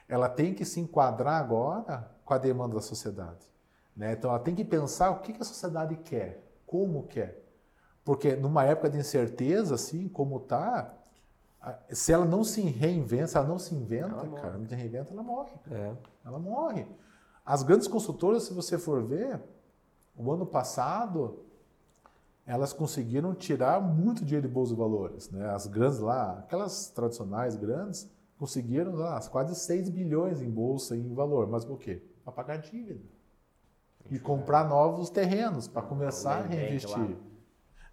[0.08, 3.46] Ela tem que se enquadrar agora com a demanda da sociedade.
[3.96, 4.12] Né?
[4.12, 7.41] Então ela tem que pensar o que a sociedade quer, como quer.
[8.04, 10.92] Porque numa época de incerteza, assim como está,
[11.90, 15.12] se ela não se reinventa, se ela não se inventa, ela cara, não se reinventa,
[15.12, 15.52] ela morre.
[15.70, 15.92] É.
[16.24, 16.86] Ela morre.
[17.44, 19.40] As grandes construtoras, se você for ver,
[20.16, 21.40] o ano passado,
[22.46, 25.30] elas conseguiram tirar muito dinheiro de bolsa de valores.
[25.30, 25.48] Né?
[25.50, 31.48] As grandes lá, aquelas tradicionais grandes, conseguiram lá, quase 6 bilhões em bolsa em valor.
[31.48, 32.02] Mas por quê?
[32.24, 33.00] Para pagar dívida.
[34.10, 37.16] E comprar novos terrenos, para começar a reinvestir.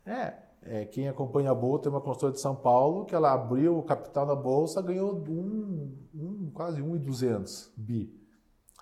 [0.10, 3.78] É, é, quem acompanha a Bolsa tem uma consultora de São Paulo que ela abriu
[3.78, 8.14] o capital na Bolsa, ganhou um, um, quase 1,200 bi.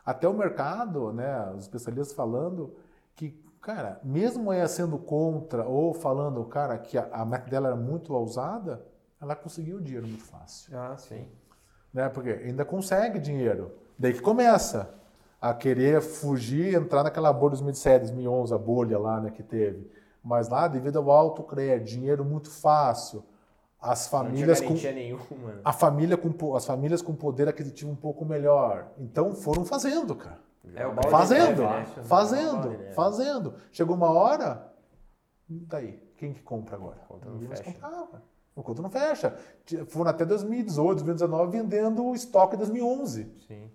[0.05, 2.73] Até o mercado, né, os especialistas falando
[3.15, 7.75] que Cara, mesmo ela sendo contra ou falando, cara, que a, a meta dela era
[7.75, 8.81] muito ousada,
[9.21, 10.77] ela conseguiu dinheiro muito fácil.
[10.77, 11.27] Ah, sim.
[11.93, 12.07] Né?
[12.07, 13.73] Porque ainda consegue dinheiro.
[13.99, 14.89] Daí que começa
[15.41, 19.91] a querer fugir, entrar naquela bolha de 2007, 2011, a bolha lá né, que teve.
[20.27, 23.23] Mas lá, devido ao alto crédito, dinheiro muito fácil,
[23.79, 25.61] as famílias com nenhuma.
[25.63, 28.91] a família com as famílias com poder aquisitivo um pouco melhor.
[28.97, 30.39] Então foram fazendo, cara.
[30.75, 31.85] É, o fazendo, né?
[32.03, 32.91] fazendo, né?
[32.91, 33.53] fazendo.
[33.71, 34.69] Chegou uma hora,
[35.47, 36.97] daí, quem que compra agora?
[37.07, 37.63] Conta não fecha.
[37.63, 38.21] Comprava.
[38.57, 39.37] A conta não fecha.
[39.87, 43.31] Foram até 2018, 2019 vendendo o estoque de 2011.
[43.47, 43.71] Sim.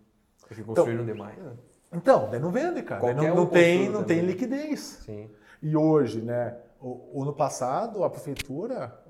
[0.47, 1.53] Porque construíram então, demais, né?
[1.95, 3.15] Então, daí não vende, cara.
[3.15, 5.01] não, não tem, não tem liquidez.
[5.07, 5.31] Sim.
[5.63, 6.59] E hoje, né?
[6.81, 9.01] O, ano passado, a prefeitura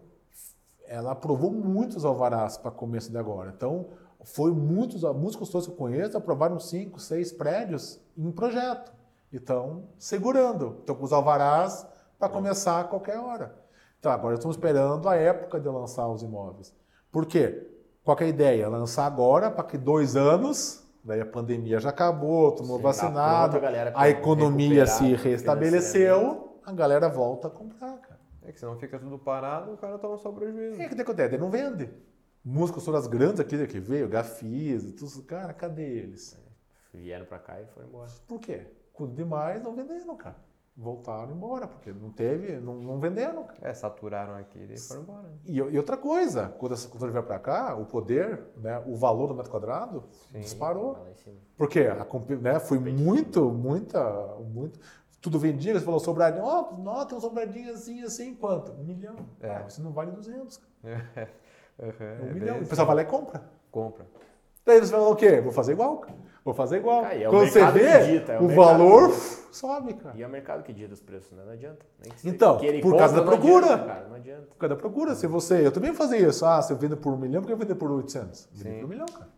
[0.87, 3.53] ela aprovou muitos alvarás para começo de agora.
[3.57, 3.87] Então,
[4.25, 8.93] foi muitos, muitos consultores que eu conheço aprovaram cinco, seis prédios em projeto.
[9.33, 10.77] Então, segurando.
[10.81, 11.87] Estão com os alvarás
[12.19, 13.59] para começar a qualquer hora.
[13.99, 16.75] Então, agora estamos esperando a época de lançar os imóveis.
[17.11, 17.67] Por quê?
[18.05, 18.69] Qual é a ideia?
[18.69, 23.59] Lançar agora para que dois anos, daí a pandemia já acabou, tomou Sim, vacinado,
[23.95, 28.21] a, a economia se restabeleceu, a galera volta a comprar, cara.
[28.43, 30.81] É que senão fica tudo parado, o cara toma só prejuízo.
[30.81, 31.89] É que acontece, ele não vende
[32.45, 36.39] músicos foram as grandes aqui que veio, Gafis, tudo, cara, cadê eles?
[36.93, 38.11] Vieram para cá e foram embora.
[38.27, 38.67] Por quê?
[38.93, 40.37] Custo demais, não venderam, cara.
[40.75, 43.47] Voltaram embora, porque não teve, não, não venderam.
[43.61, 45.33] É, saturaram aqui e foram embora.
[45.45, 49.29] E, e, outra coisa, quando essa cultura veio para cá, o poder, né, o valor
[49.29, 50.97] do metro quadrado Sim, disparou.
[51.59, 52.07] Porque a,
[52.41, 54.03] né, foi muito, muita,
[54.41, 54.81] muito.
[55.21, 58.73] Tudo vendia, você falou sobradinho, ó, oh, tem um sobradinho assim, assim, quanto?
[58.73, 59.17] Um milhão.
[59.41, 59.51] É.
[59.51, 60.57] Ah, você não vale 200.
[60.57, 61.31] Cara.
[61.79, 62.59] Uhum, um milhão.
[62.59, 63.43] O pessoal vai lá e compra.
[63.71, 64.07] Compra.
[64.65, 65.41] Daí eles falam o quê?
[65.41, 66.05] Vou fazer igual,
[66.45, 67.05] Vou fazer igual.
[67.07, 69.13] É Quando você vê, é o, o valor
[69.53, 70.17] sobe, cara.
[70.17, 71.43] E é o mercado que dita os preços, né?
[71.45, 71.87] Não adianta.
[72.25, 73.67] então, por causa da procura.
[73.67, 74.43] Adianta, cara, não adianta.
[74.43, 75.15] Por causa da procura.
[75.15, 75.65] Se você...
[75.65, 76.45] Eu também fazia isso.
[76.45, 78.49] Ah, se eu vendo por um milhão, por que eu vender por 800?
[78.53, 79.29] Vender por um milhão, cara.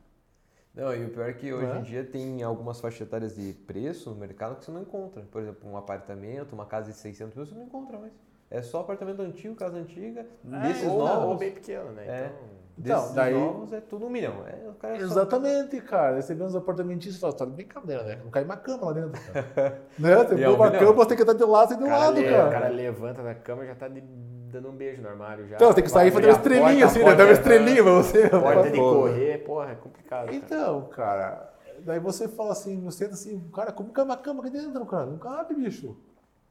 [0.75, 1.79] Não, e o pior é que hoje é?
[1.79, 5.23] em dia tem algumas faixas etárias de preço no mercado que você não encontra.
[5.31, 8.13] Por exemplo, um apartamento, uma casa de 600 mil, você não encontra mais.
[8.51, 11.29] É só apartamento antigo, casa antiga, é, desses ou, novos.
[11.29, 12.07] Ou bem pequeno, né?
[12.07, 12.27] É.
[12.27, 12.54] Então...
[12.77, 13.33] Então, daí.
[13.33, 14.45] novos é tudo um milhão.
[14.47, 15.87] É, cara é Exatamente, só...
[15.87, 16.21] cara.
[16.21, 18.21] Você vê uns apartamentinhos e fala, tá de brincadeira, né?
[18.23, 19.83] Não cai uma cama lá dentro, cara.
[19.99, 20.17] né?
[20.17, 22.49] Você põe uma cama, você tem que estar de lado e de lado, cara.
[22.49, 25.57] O cara levanta da cama e já tá de, dando um beijo no armário já.
[25.57, 27.15] Então, você tem que sair e fazer uma estrelinha assim, né?
[27.15, 28.29] Dá uma estrelinha pra você.
[28.29, 30.35] Porta de correr, porra, é complicado.
[30.35, 34.51] Então, cara, daí você fala assim, você senta assim, cara, como cai uma cama aqui
[34.51, 35.07] dentro, cara?
[35.07, 35.97] Não cabe, bicho.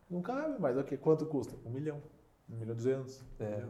[0.09, 1.55] Não cabe, mas ok, quanto custa?
[1.65, 2.01] Um milhão.
[2.49, 3.21] Um milhão e duzentos.
[3.39, 3.63] É.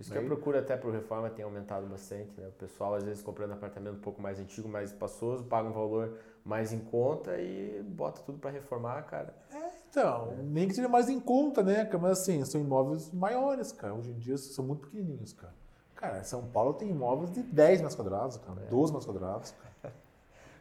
[0.00, 2.48] Por isso que a procura até por reforma tem aumentado bastante, né?
[2.48, 6.16] O pessoal às vezes comprando apartamento um pouco mais antigo, mais espaçoso, paga um valor
[6.42, 9.34] mais em conta e bota tudo para reformar, cara.
[9.52, 10.42] É, então, é.
[10.42, 11.86] nem que seja mais em conta, né?
[12.00, 13.92] Mas assim, são imóveis maiores, cara.
[13.92, 15.52] Hoje em dia são muito pequenininhos, cara.
[15.94, 18.70] Cara, São Paulo tem imóveis de 10 metros quadrados, cara, é.
[18.70, 19.69] 12 metros quadrados, cara.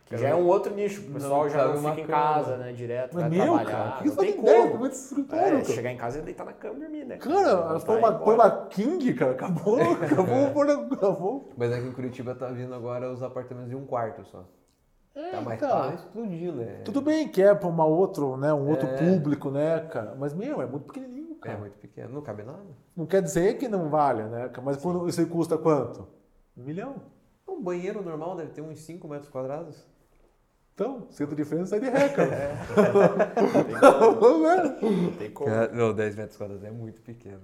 [0.09, 2.73] Que já é um outro nicho, o pessoal não, já não fica em casa, né,
[2.73, 3.69] direto, Mas vai meu, trabalhar.
[3.69, 4.85] Cara, não tem como.
[5.35, 7.17] É, chegar em casa e deitar na cama e dormir, né?
[7.17, 11.49] Cara, põe uma, põe uma King, cara, acabou, acabou, acabou.
[11.55, 14.45] Mas aqui em Curitiba tá vindo agora os apartamentos de um quarto só.
[15.13, 16.81] É, tá, mas então, tá explodindo, né?
[16.83, 18.97] Tudo bem que é para uma outro, né, um outro é.
[18.97, 20.15] público, né, cara?
[20.17, 21.55] Mas, meu, é muito pequenininho, cara.
[21.55, 22.65] É muito pequeno, não cabe nada.
[22.97, 24.49] Não quer dizer que não vale, né?
[24.63, 26.07] Mas quando, isso aí custa quanto?
[26.57, 26.95] Um milhão.
[27.47, 29.85] Um banheiro normal deve ter uns 5 metros quadrados.
[30.79, 32.23] Então, centro de frente sai de reca.
[32.23, 32.55] É.
[35.19, 35.49] Tem como.
[35.73, 37.41] Não, 10 metros quadrados é muito pequeno.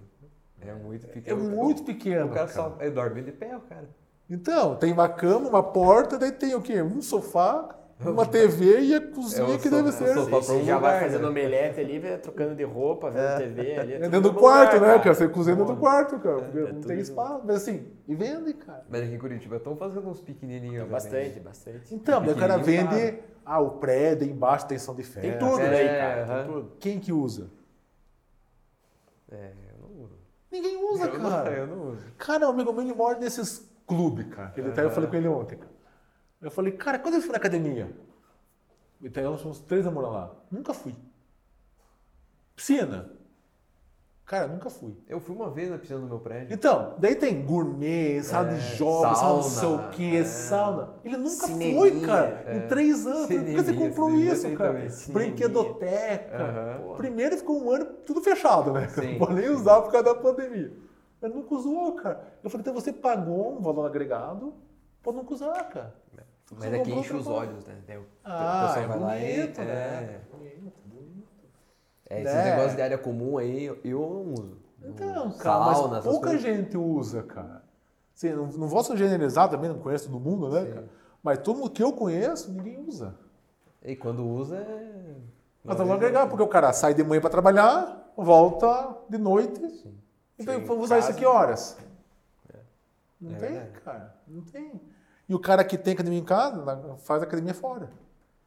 [0.61, 1.37] É muito pequeno.
[1.37, 2.27] É muito pequeno.
[2.27, 2.69] O cara, cara.
[2.69, 3.89] só ele dorme de pé, o cara.
[4.29, 6.81] Então, tem uma cama, uma porta, daí tem o quê?
[6.81, 10.13] Um sofá, uma TV e a cozinha é que sofá, deve ser.
[10.13, 11.27] Sofá você já vai fazendo né?
[11.29, 13.37] omelete ali, trocando de roupa, vendo é.
[13.37, 13.93] TV ali.
[13.93, 14.99] É, é dentro do quarto, lugar, né, cara?
[14.99, 15.15] cara?
[15.15, 16.51] Você cozinha dentro do quarto, cara.
[16.53, 17.41] É, não tem espaço.
[17.45, 18.85] Mas assim, e vende, cara.
[18.89, 20.89] Mas aqui em Curitiba estão fazendo uns pequenininhos.
[20.89, 21.95] bastante, bastante.
[21.95, 23.19] Então, o cara vende.
[23.45, 25.27] Ah, o prédio, embaixo tem som de ferro.
[25.27, 26.25] Tem tudo, né, cara?
[26.25, 26.71] Tem tudo.
[26.79, 27.51] Quem que usa?
[29.31, 30.17] É, eu não uso.
[30.51, 31.43] Ninguém usa, eu cara.
[31.43, 32.05] Não, eu não uso.
[32.17, 34.51] Cara, o amigo meu ele mora nesses clubes, cara.
[34.57, 35.74] Ele até eu falei com ele ontem, cara.
[36.41, 37.95] Eu falei, cara, quando eu fui na academia?
[39.01, 40.35] Então, nós somos três a morar lá.
[40.51, 40.95] Nunca fui.
[42.55, 43.11] Piscina.
[44.25, 44.97] Cara, nunca fui.
[45.07, 46.51] Eu fui uma vez na piscina do meu prédio.
[46.51, 50.23] Então, daí tem gourmet, sala é, de jogos, sauna, não sei o que, é.
[50.23, 50.93] sauna.
[51.03, 52.43] Ele nunca foi, cara.
[52.47, 52.57] É.
[52.57, 53.27] Em três anos.
[53.27, 54.87] Por que você comprou isso, cara?
[55.09, 56.79] Brinquedoteca.
[56.87, 56.95] Uhum.
[56.95, 58.87] Primeiro ficou um ano tudo fechado, né?
[58.87, 59.19] Sim.
[59.19, 60.73] Não nem usar por causa da pandemia.
[61.21, 62.23] Mas nunca usou, cara.
[62.43, 64.55] Eu falei, então você pagou um valor agregado
[65.03, 65.93] pra nunca usar, cara.
[66.51, 67.75] Mas é que enche os olhos, né?
[68.23, 70.21] ah, é bonito, é, né?
[70.31, 70.73] Bonito.
[72.07, 72.43] É, esses né?
[72.51, 74.57] negócios de área comum aí, eu não uso.
[74.83, 76.41] Então, cara, mas pouca coisas.
[76.41, 77.63] gente usa, cara.
[78.15, 80.71] Assim, não, não vou generalizar também, não conheço todo mundo, né, Sim.
[80.73, 80.89] cara?
[81.23, 83.15] Mas todo mundo que eu conheço, ninguém usa.
[83.83, 85.15] E quando usa é...
[85.63, 89.59] Mas não agregar, porque o cara sai de manhã para trabalhar, volta de noite.
[89.69, 89.97] Sim.
[90.37, 91.09] Então, vou usar casa.
[91.09, 91.77] isso aqui horas.
[92.53, 92.57] É.
[93.19, 93.79] Não é tem, verdade.
[93.83, 94.15] cara.
[94.27, 94.81] Não tem.
[95.27, 96.63] E o cara que tem academia em casa,
[96.99, 97.89] faz academia fora.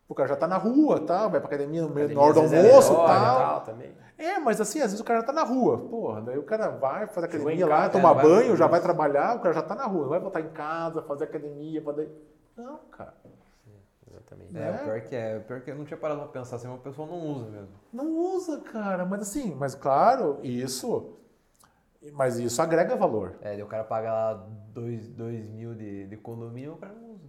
[0.08, 1.28] O cara já tá na rua, tá?
[1.28, 3.60] vai pra academia no meio, na hora do almoço e tal.
[3.60, 3.92] também.
[4.16, 5.78] É, mas assim, às vezes o cara já tá na rua.
[5.78, 9.36] Porra, daí o cara vai, faz academia lá, casa, toma é, banho, já vai trabalhar,
[9.36, 10.02] o cara já tá na rua.
[10.02, 12.10] Não vai voltar em casa, fazer academia, fazer...
[12.56, 13.14] Não, cara.
[14.10, 14.56] exatamente.
[14.56, 15.36] É, é, o pior que é.
[15.36, 17.68] O pior que eu não tinha parado pra pensar assim, uma pessoa não usa mesmo.
[17.92, 19.04] Não usa, cara.
[19.04, 21.14] Mas assim, mas claro, isso...
[22.12, 23.36] Mas isso agrega valor.
[23.40, 25.16] É, o cara paga lá 2
[25.48, 27.28] mil de, de condomínio, o cara não usa.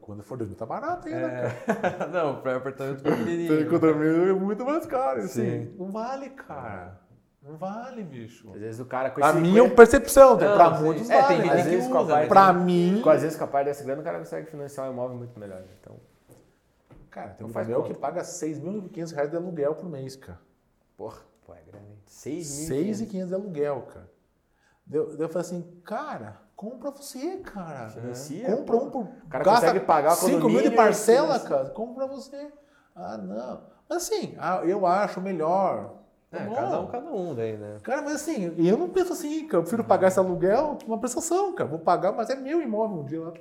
[0.00, 1.50] Quando for dormir tá barato ainda, é.
[1.50, 2.06] cara.
[2.12, 3.56] não, para apartamento pequenininho.
[3.56, 5.72] Tem condomínio é muito mais caro, assim.
[5.76, 7.00] Não vale, cara.
[7.42, 8.52] Não vale, bicho.
[8.52, 11.42] Às vezes o cara com A minha é percepção, não, pra muitos é, vale.
[11.42, 12.26] Tem às vezes, usa, né?
[12.26, 13.00] pra mim...
[13.02, 15.38] Com, às vezes com a parte dessa grana o cara consegue financiar um imóvel muito
[15.38, 15.62] melhor.
[15.80, 15.96] Então...
[17.10, 20.38] Cara, tem um aluguel que paga 6.500 reais de aluguel por mês, cara.
[20.96, 21.95] Porra, pô, é grande.
[22.08, 24.10] 6.500 de aluguel, cara.
[24.86, 27.90] Deu, eu falei assim, cara, compra você, cara.
[27.90, 28.56] Financia.
[28.56, 29.02] Compra um por.
[29.02, 31.70] O cara consegue pagar 5 mil de parcela, cara.
[31.70, 32.52] Compra você.
[32.94, 33.62] Ah, não.
[33.88, 35.94] Mas assim, ah, eu acho melhor.
[36.30, 37.78] Tá é, cada um, cada um daí, né?
[37.82, 39.58] Cara, mas assim, eu não penso assim, cara.
[39.58, 41.68] Eu prefiro pagar esse aluguel uma prestação, cara.
[41.68, 43.32] Vou pagar, mas é meu imóvel um dia lá.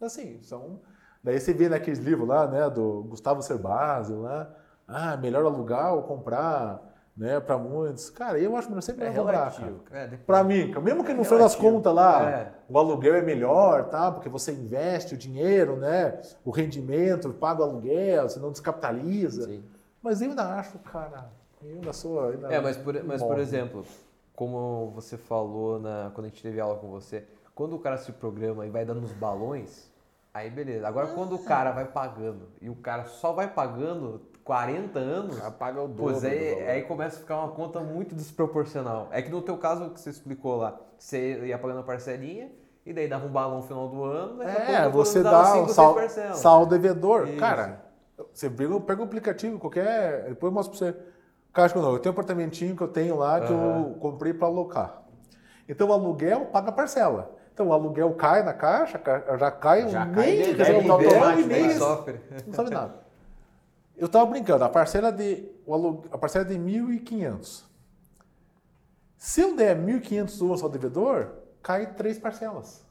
[0.00, 0.80] Assim, são.
[1.22, 4.50] Daí você vê naqueles livros lá, né, do Gustavo Cerbasi lá.
[4.88, 6.89] Ah, melhor alugar ou comprar
[7.20, 8.08] né, para muitos.
[8.08, 9.82] Cara, eu acho melhor sempre é relativo.
[9.90, 12.52] É, para mim, mesmo que no é final das contas lá, é.
[12.66, 14.10] o aluguel é melhor, tá?
[14.10, 16.18] Porque você investe o dinheiro, né?
[16.42, 19.42] O rendimento, paga o aluguel, você não descapitaliza.
[19.42, 19.62] Sim.
[20.02, 21.30] Mas eu ainda acho, cara,
[21.62, 22.30] eu ainda sou.
[22.30, 23.84] Ainda é, mas por, mas por exemplo,
[24.34, 28.12] como você falou na, quando a gente teve aula com você, quando o cara se
[28.12, 29.92] programa e vai dando os balões,
[30.32, 30.88] aí beleza.
[30.88, 35.80] Agora, quando o cara vai pagando e o cara só vai pagando, 40 anos, paga
[35.80, 36.12] o dobro.
[36.12, 39.06] Pois aí, aí começa a ficar uma conta muito desproporcional.
[39.12, 42.50] É que no teu caso que você explicou lá, você ia pagando a parcelinha
[42.84, 44.42] e daí dava um balão no final do ano.
[44.42, 45.96] É, você dá o sal,
[46.34, 47.28] sal devedor.
[47.28, 47.38] Isso.
[47.38, 47.80] Cara,
[48.32, 50.24] você pega, pega o aplicativo, qualquer.
[50.30, 50.98] Depois eu mostro pra você.
[51.52, 53.90] Caixa não, eu tenho um apartamentinho que eu tenho lá que uhum.
[53.90, 55.02] eu comprei para alocar.
[55.68, 57.36] Então o aluguel paga a parcela.
[57.54, 59.00] Então o aluguel cai na caixa,
[59.38, 63.09] já cai já um mês, quer dizer, um automático, mês, não sabe nada.
[64.00, 65.46] Eu estava brincando, a parcela de
[66.10, 67.64] a parcela de 1.500.
[69.18, 71.30] Se eu der 1.500 euros ao devedor,
[71.62, 72.82] cai três parcelas.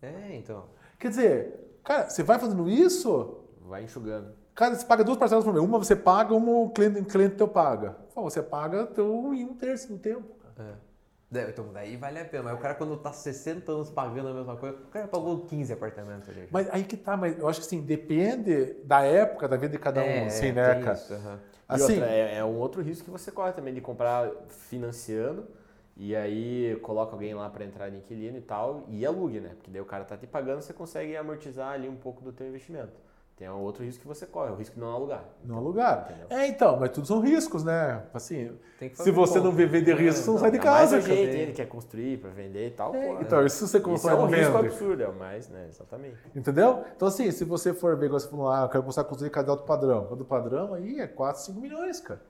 [0.00, 0.66] É, então.
[1.00, 4.32] Quer dizer, cara, você vai fazendo isso, vai enxugando.
[4.54, 5.64] Cara, você paga duas parcelas por mês.
[5.64, 7.96] Uma você paga, uma o cliente, o cliente teu paga.
[8.14, 10.32] Você paga teu em um terço do tempo.
[10.36, 10.70] Cara.
[10.70, 10.85] É.
[11.30, 12.44] Então, daí vale a pena.
[12.44, 15.72] Mas o cara, quando tá 60 anos pagando a mesma coisa, o cara pagou 15
[15.72, 16.48] apartamentos ali.
[16.50, 19.78] Mas aí que tá, mas eu acho que assim, depende da época da vida de
[19.78, 20.92] cada um, é, assim, né, cara?
[20.92, 21.38] Isso, uhum.
[21.68, 25.48] assim, outra, é, é, um outro risco que você corre também de comprar financiando
[25.96, 29.50] e aí coloca alguém lá para entrar de inquilino e tal, e alugue, né?
[29.56, 32.46] Porque daí o cara tá te pagando, você consegue amortizar ali um pouco do teu
[32.46, 32.92] investimento.
[33.36, 35.22] Tem um outro risco que você corre, o risco de não alugar.
[35.44, 36.08] Não alugar.
[36.08, 36.26] Entendeu?
[36.30, 38.02] É, então, mas tudo são riscos, né?
[38.14, 38.50] Assim,
[38.94, 40.96] se você não viver de risco, você não, sai de casa.
[40.96, 42.94] Mas gente, ele quer construir para vender e tal.
[42.94, 45.66] É, pô, então, isso você consegue Isso é um risco absurdo, é mais, né?
[45.68, 46.16] Exatamente.
[46.34, 46.82] Entendeu?
[46.96, 49.44] Então, assim, se você for ver, você falou, ah, eu quero começar a construir casa
[49.44, 50.08] de alto padrão.
[50.10, 52.22] Alto padrão aí é 4, 5 milhões, cara.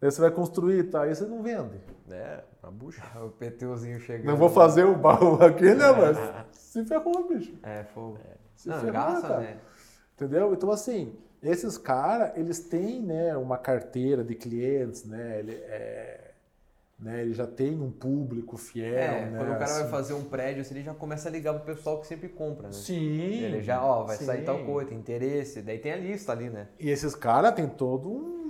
[0.00, 1.80] Aí você vai construir e tá, aí você não vende.
[2.10, 3.02] É, uma bucha.
[3.20, 4.26] o PTUzinho chegando.
[4.26, 5.92] Não vou fazer o barro aqui, né?
[5.92, 6.16] Mas
[6.56, 7.54] se ferrou, bicho.
[7.62, 8.18] É, fogo.
[8.24, 8.36] É.
[8.56, 9.40] Se não, ferrou, gasta, cara.
[9.40, 9.58] né?
[10.16, 10.52] Entendeu?
[10.54, 15.38] Então, assim, esses caras, eles têm né, uma carteira de clientes, né?
[15.38, 16.30] Ele, é,
[16.98, 18.94] né, ele já tem um público fiel.
[18.94, 19.82] É, né, quando o cara assim.
[19.82, 22.68] vai fazer um prédio, assim, ele já começa a ligar pro pessoal que sempre compra,
[22.68, 22.72] né?
[22.72, 23.44] Sim.
[23.44, 24.24] Ele já, ó, vai sim.
[24.24, 26.68] sair tal coisa, tem interesse, daí tem a lista ali, né?
[26.80, 28.46] E esses caras têm todo um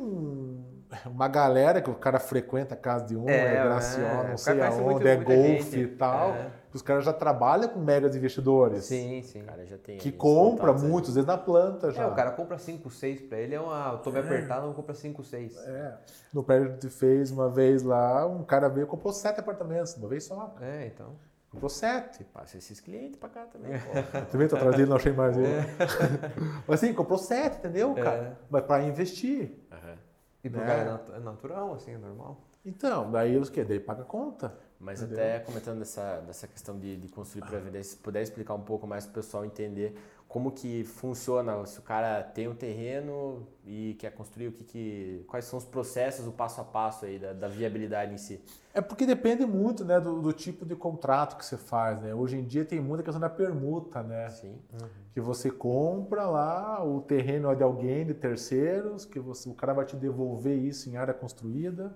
[1.05, 4.31] uma galera que o cara frequenta a casa de um, é, é Graciano, é.
[4.31, 6.31] não sei aonde, é golfe e tal.
[6.31, 6.51] É.
[6.77, 8.85] Os caras já trabalham com megas investidores.
[8.85, 9.41] Sim, sim.
[9.41, 12.03] O cara já tem que compra muitos, vezes na planta já.
[12.03, 14.21] É, o cara compra 5, 6 para ele, é uma, eu tô me é.
[14.21, 15.57] apertado, não compra 5, 6.
[15.57, 15.99] É.
[16.35, 20.07] No prédio que fez uma vez lá, um cara veio e comprou 7 apartamentos, uma
[20.07, 20.55] vez só.
[20.61, 21.17] É, então.
[21.51, 22.25] Comprou 7.
[22.25, 23.73] Passa esses clientes para cá também.
[24.31, 25.47] Também tô atrás dele, não achei mais ele.
[25.49, 26.63] É.
[26.69, 28.17] Mas assim, comprou 7, entendeu, cara?
[28.17, 28.33] É.
[28.51, 29.67] Mas para investir.
[29.73, 29.97] Uhum.
[30.45, 30.67] E pro né?
[30.67, 32.43] cara é natural, assim, é normal.
[32.67, 33.65] Então, daí os que?
[33.65, 34.53] Daí paga conta.
[34.79, 35.25] Mas Entendeu?
[35.25, 38.87] até comentando dessa, dessa questão de, de construir para vender, se puder explicar um pouco
[38.87, 39.97] mais para o pessoal entender
[40.29, 45.25] como que funciona, se o cara tem um terreno e quer construir, o que, que
[45.29, 48.41] quais são os processos, o passo a passo aí da, da viabilidade em si.
[48.75, 52.03] É porque depende muito né, do, do, tipo de contrato que você faz.
[52.03, 52.13] Né?
[52.13, 54.29] Hoje em dia tem muita questão da permuta, né?
[54.29, 54.59] Sim.
[54.73, 54.89] Uhum.
[55.15, 59.87] Que você compra lá o terreno de alguém, de terceiros, que você, o cara vai
[59.87, 61.95] te devolver isso em área construída,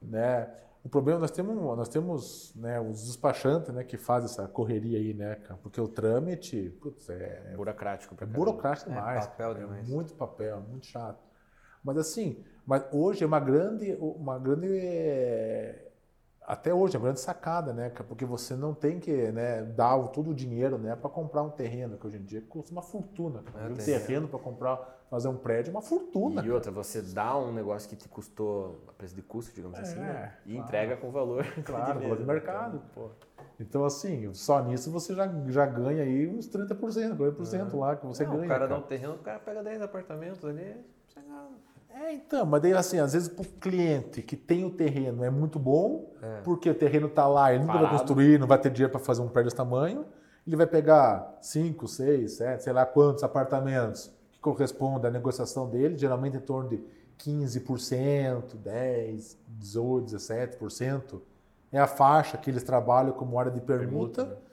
[0.00, 0.48] né?
[0.82, 5.12] O problema nós temos, nós temos né, os despachantes né, que fazem essa correria aí,
[5.12, 5.60] né, cara?
[5.62, 8.16] Porque o trâmite putz, é, burocrático.
[8.18, 9.24] É burocrático é demais.
[9.24, 9.88] É papel demais.
[9.88, 11.22] É muito papel, muito chato.
[11.84, 14.70] Mas assim, mas hoje é uma grande, uma grande
[16.46, 17.90] até hoje é uma grande sacada, né?
[18.08, 21.96] Porque você não tem que né, dar todo o dinheiro né, para comprar um terreno,
[21.96, 23.44] que hoje em dia custa uma fortuna.
[23.56, 26.44] É, um terreno para comprar, fazer um prédio é uma fortuna.
[26.44, 29.82] E outra, você dá um negócio que te custou a preço de custo, digamos é,
[29.82, 30.34] assim, né?
[30.44, 30.66] e claro.
[30.66, 31.46] entrega com valor.
[31.64, 32.82] Claro, valor de mercado.
[32.90, 33.10] Então,
[33.60, 38.24] então, assim, só nisso você já, já ganha aí uns 30%, 40% lá que você
[38.24, 38.44] não, ganha.
[38.44, 40.74] O cara, cara dá um terreno, o cara pega 10 apartamentos ali,
[41.06, 41.69] você ganha.
[41.94, 45.30] É, então, mas daí assim, às vezes para o cliente que tem o terreno é
[45.30, 46.40] muito bom, é.
[46.42, 47.90] porque o terreno está lá, ele nunca Parado.
[47.90, 50.06] vai construir, não vai ter dinheiro para fazer um prédio desse tamanho,
[50.46, 55.98] ele vai pegar 5, 6, 7, sei lá quantos apartamentos que correspondem à negociação dele,
[55.98, 56.82] geralmente em torno de
[57.18, 61.20] 15%, 10%, 18%, 17%.
[61.72, 64.24] É a faixa que eles trabalham como área de permuta.
[64.24, 64.50] permuta né?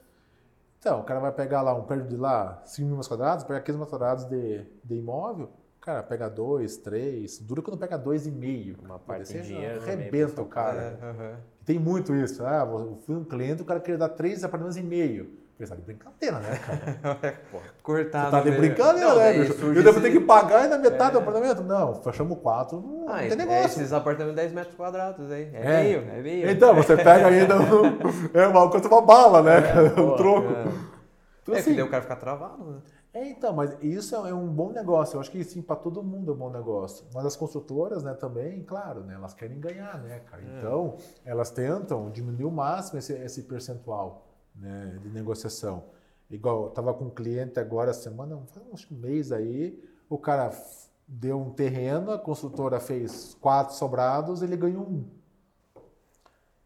[0.78, 3.60] Então, o cara vai pegar lá um prédio de lá, 5 mil metros quadrados, pegar
[3.60, 5.50] 15 metros quadrados de, de imóvel,
[5.88, 7.38] Cara, pega dois, três.
[7.38, 8.76] Dura quando pega dois e meio.
[8.84, 9.80] Uma parte de dinheiro.
[9.80, 10.98] Arrebenta o cara.
[11.00, 11.36] É, uhum.
[11.64, 12.44] Tem muito isso.
[12.44, 15.30] Ah, eu fui um cliente, o cara queria dar três apartamentos e meio.
[15.56, 17.40] Pensar de brincadeira, né, cara?
[17.82, 18.26] Cortado.
[18.26, 19.38] Você tá de brincadeira, não, né?
[19.38, 21.12] Eu devo ter que pagar ainda metade é.
[21.12, 21.62] do apartamento?
[21.62, 23.62] Não, fechamos quatro, não, ah, tem negócio.
[23.62, 25.48] É esses apartamentos de 10 metros quadrados aí.
[25.54, 26.50] É, é, meio, é meio.
[26.50, 27.98] Então, você pega ainda um,
[28.38, 29.56] é uma, uma bala, né?
[29.56, 30.52] É, um troco.
[30.52, 30.66] É,
[31.42, 32.78] então, é assim, que daí o cara fica travado, né?
[33.18, 35.16] É, então, mas isso é um bom negócio.
[35.16, 37.04] Eu acho que sim, para todo mundo é um bom negócio.
[37.12, 40.42] Mas as construtoras, né, também, claro, né, elas querem ganhar, né, cara?
[40.42, 40.58] É.
[40.58, 45.86] Então, elas tentam diminuir o máximo esse, esse percentual né, de negociação.
[46.30, 50.52] Igual, eu estava com um cliente agora, semana, faz um mês aí, o cara
[51.06, 55.08] deu um terreno, a construtora fez quatro sobrados, ele ganhou um.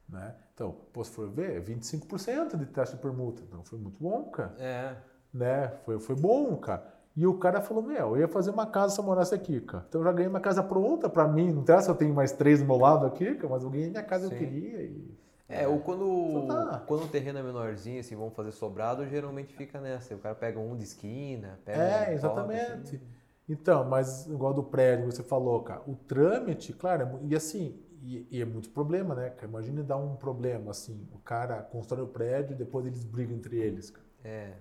[0.06, 0.34] Né?
[0.52, 3.40] Então, pô, se for ver, 25% de taxa de permuta.
[3.42, 4.54] Então, foi muito bom, cara.
[4.58, 5.72] É né?
[5.84, 6.92] Foi, foi bom, cara.
[7.14, 9.84] E o cara falou, meu, eu ia fazer uma casa se eu morasse aqui, cara.
[9.88, 11.52] Então eu já ganhei uma casa pronta para mim.
[11.52, 13.90] Não interessa se eu tenho mais três do meu lado aqui, cara, mas eu ganhei
[13.90, 14.82] minha casa que eu queria.
[14.82, 15.18] E...
[15.48, 16.82] É, ou quando, tá.
[16.86, 20.14] quando o terreno é menorzinho, assim, vamos fazer sobrado, geralmente fica nessa.
[20.14, 22.96] O cara pega um de esquina, pega É, um exatamente.
[22.96, 23.00] Assim.
[23.46, 28.26] Então, mas igual do prédio, você falou, cara, o trâmite, claro, é e assim, e,
[28.30, 29.46] e, é muito problema, né, cara?
[29.46, 33.58] Imagina dar um problema, assim, o cara constrói o prédio e depois eles brigam entre
[33.58, 34.06] eles, cara.
[34.24, 34.54] É.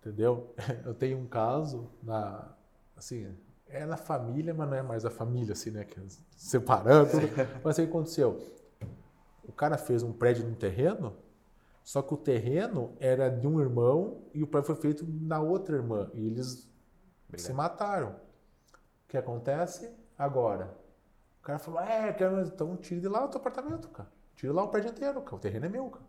[0.00, 0.54] Entendeu?
[0.84, 2.54] Eu tenho um caso na
[2.96, 3.34] assim,
[3.66, 6.02] é na família, mas não é mais a família assim, né, que é
[6.36, 7.26] separando tudo.
[7.64, 8.38] Mas o que aconteceu?
[9.44, 11.16] O cara fez um prédio no terreno,
[11.82, 15.76] só que o terreno era de um irmão e o prédio foi feito na outra
[15.76, 16.68] irmã e eles
[17.28, 17.46] Obrigado.
[17.46, 18.10] se mataram.
[18.10, 20.76] O que acontece agora?
[21.40, 24.10] O cara falou: "É, quero então tire de lá o teu apartamento, cara.
[24.36, 25.36] Tira lá o prédio inteiro, cara.
[25.36, 26.04] O terreno é meu, cara.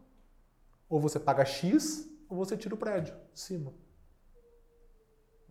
[0.89, 3.73] Ou você paga X, ou você tira o prédio de cima.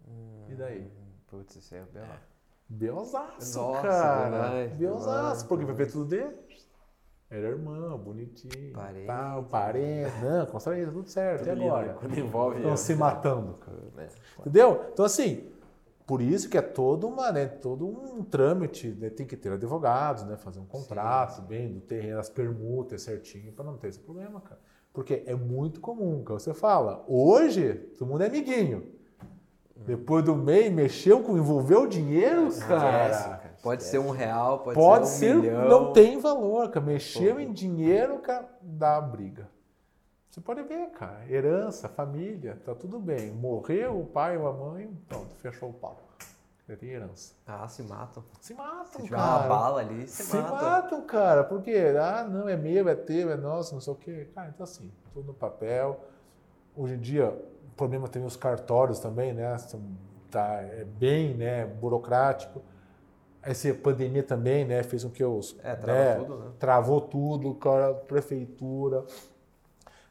[0.09, 0.91] Hum, e daí?
[1.27, 2.09] Putz, isso aí é belo.
[2.69, 4.69] Beozaço, Nossa, cara.
[4.69, 6.37] Beozaço, porque vai ver tudo dele.
[7.29, 10.19] Era irmão, bonitinho, parente, tal, parente.
[10.21, 11.45] Não, constrói tudo certo.
[11.45, 11.87] Tudo e agora?
[11.87, 12.57] Lindo, quando envolve.
[12.57, 13.79] Estão se matando, cara.
[13.99, 14.09] É,
[14.41, 14.89] Entendeu?
[14.93, 15.49] Então, assim,
[16.07, 20.25] por isso que é todo, uma, né, todo um trâmite, né, tem que ter advogados,
[20.25, 21.47] né, fazer um contrato sim, sim.
[21.47, 24.61] bem do terreno, as permutas certinho, para não ter esse problema, cara.
[25.01, 26.39] Porque é muito comum, cara.
[26.39, 28.87] Você fala, hoje todo mundo é amiguinho.
[29.75, 33.41] Depois do MEI, mexeu com, envolveu dinheiro, cara.
[33.63, 35.69] Pode ser um real, pode, pode ser um ser, milhão.
[35.71, 36.85] Não tem valor, cara.
[36.85, 37.41] Mexeu Pô.
[37.41, 39.49] em dinheiro, cara, dá briga.
[40.29, 41.25] Você pode ver, cara.
[41.31, 43.33] Herança, família, tá tudo bem.
[43.33, 46.10] Morreu o pai ou a mãe, pronto, fechou o pau.
[46.77, 47.35] Tem herança.
[47.47, 48.23] Ah, se matam.
[48.41, 49.23] Se matam, se cara.
[49.23, 50.55] uma bala ali, se, se matam.
[50.55, 51.45] matam, cara.
[51.45, 54.29] Porque, ah, não, é meu, é teu, é nosso, não sei o quê.
[54.35, 56.01] Cara, então assim, tudo no papel.
[56.77, 59.57] Hoje em dia, o problema tem os cartórios também, né?
[60.31, 62.63] Tá, é bem né, burocrático.
[63.43, 66.51] Essa pandemia também, né, fez com que os é, travou né, tudo, né?
[66.59, 69.05] travou tudo, a prefeitura,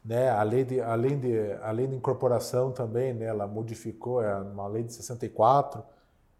[0.03, 4.67] né, a lei de, além de além da incorporação também, né, ela modificou, é uma
[4.67, 5.83] lei de 64,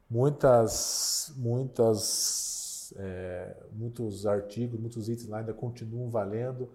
[0.10, 6.70] muitas muitas é, muitos artigos, muitos itens lá ainda continuam valendo,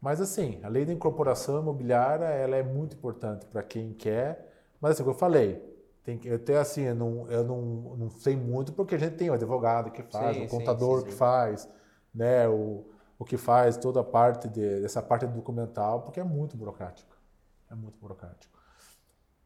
[0.00, 4.92] mas assim, a lei da incorporação imobiliária, ela é muito importante para quem quer, mas
[4.92, 5.62] assim, como eu falei,
[6.02, 7.62] tem que, até assim, eu, não, eu não,
[7.96, 11.04] não sei muito, porque a gente tem o advogado que faz, sim, o contador sim,
[11.04, 11.68] sim, que faz,
[12.14, 12.84] né, o,
[13.18, 17.16] o que faz toda a parte de, dessa parte documental, porque é muito burocrático.
[17.70, 18.58] É muito burocrático.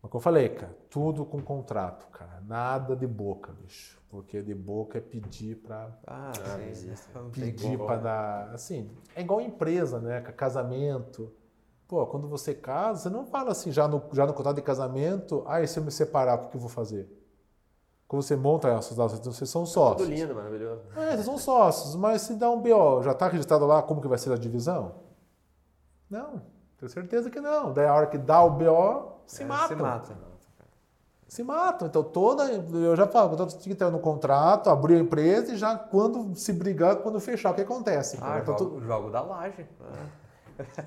[0.06, 2.40] Mas como eu falei, cara, tudo com contrato, cara.
[2.46, 4.00] Nada de boca, bicho.
[4.08, 5.98] Porque de boca é pedir para.
[6.06, 6.32] Ah,
[6.72, 6.94] sim,
[7.32, 8.54] Pedir para dar.
[8.54, 10.20] Assim, é igual empresa, né?
[10.20, 11.32] Casamento.
[11.88, 15.44] Pô, quando você casa, você não fala assim, já no, já no contrato de casamento,
[15.46, 17.08] ah, e se eu me separar, o que eu vou fazer?
[18.06, 20.08] Quando você monta essas datas, vocês são sócios.
[20.08, 20.82] Tudo lindo, maravilhoso.
[20.96, 24.08] É, vocês são sócios, mas se dá um BO, já está registrado lá como que
[24.08, 24.94] vai ser a divisão?
[26.08, 26.42] Não,
[26.78, 27.72] tenho certeza que não.
[27.72, 29.68] Daí a hora que dá o BO, se é, matam.
[29.68, 30.16] Se matam.
[31.28, 31.88] Se matam.
[31.88, 32.44] Então toda.
[32.44, 36.34] Eu já falo, então tinha que ter no contrato, abrir a empresa e já quando
[36.34, 38.18] se brigar, quando fechar, o que acontece?
[38.22, 38.86] Ah, então, jogo, tu...
[38.86, 39.66] jogo da laje.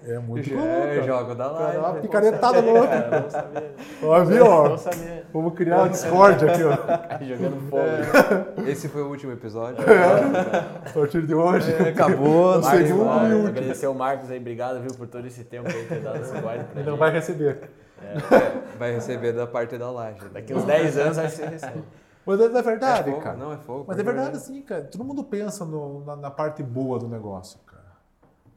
[0.04, 1.04] É muito comum, cara.
[1.04, 1.78] Jogo da live.
[1.78, 2.98] Uma picaretada no outro.
[3.12, 3.76] não sabia.
[4.02, 4.46] Ó, viu?
[4.46, 5.26] Ó, não sabia.
[5.32, 6.72] Vamos criar uma Discord aqui, ó.
[7.24, 8.66] Jogando fogo.
[8.66, 8.72] É.
[8.72, 9.84] Esse foi o último episódio.
[9.88, 10.90] É.
[10.90, 11.72] A partir de hoje.
[11.72, 12.58] É, acabou.
[12.58, 14.40] O segundo Agradecer ao Marcos aí.
[14.40, 17.12] Obrigado, viu, por todo esse tempo aí ter dado esse guarda pra Ele não vai
[17.12, 17.70] receber.
[18.02, 18.78] É.
[18.78, 20.28] Vai receber da parte da laje.
[20.30, 21.84] Daqui uns 10 anos que você recebe.
[22.26, 23.38] Mas é verdade, é fogo, cara.
[23.38, 23.86] Não, é fogo.
[23.88, 24.84] Mas é verdade, sim, cara.
[24.84, 27.60] Todo mundo pensa no, na, na parte boa do negócio.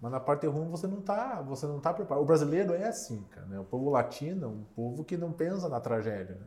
[0.02, 2.24] Mas na parte ruim você não está, você não tá preparado.
[2.24, 3.46] O brasileiro é assim, cara.
[3.46, 3.60] Né?
[3.60, 6.46] O povo latino, um povo que não pensa na tragédia, né?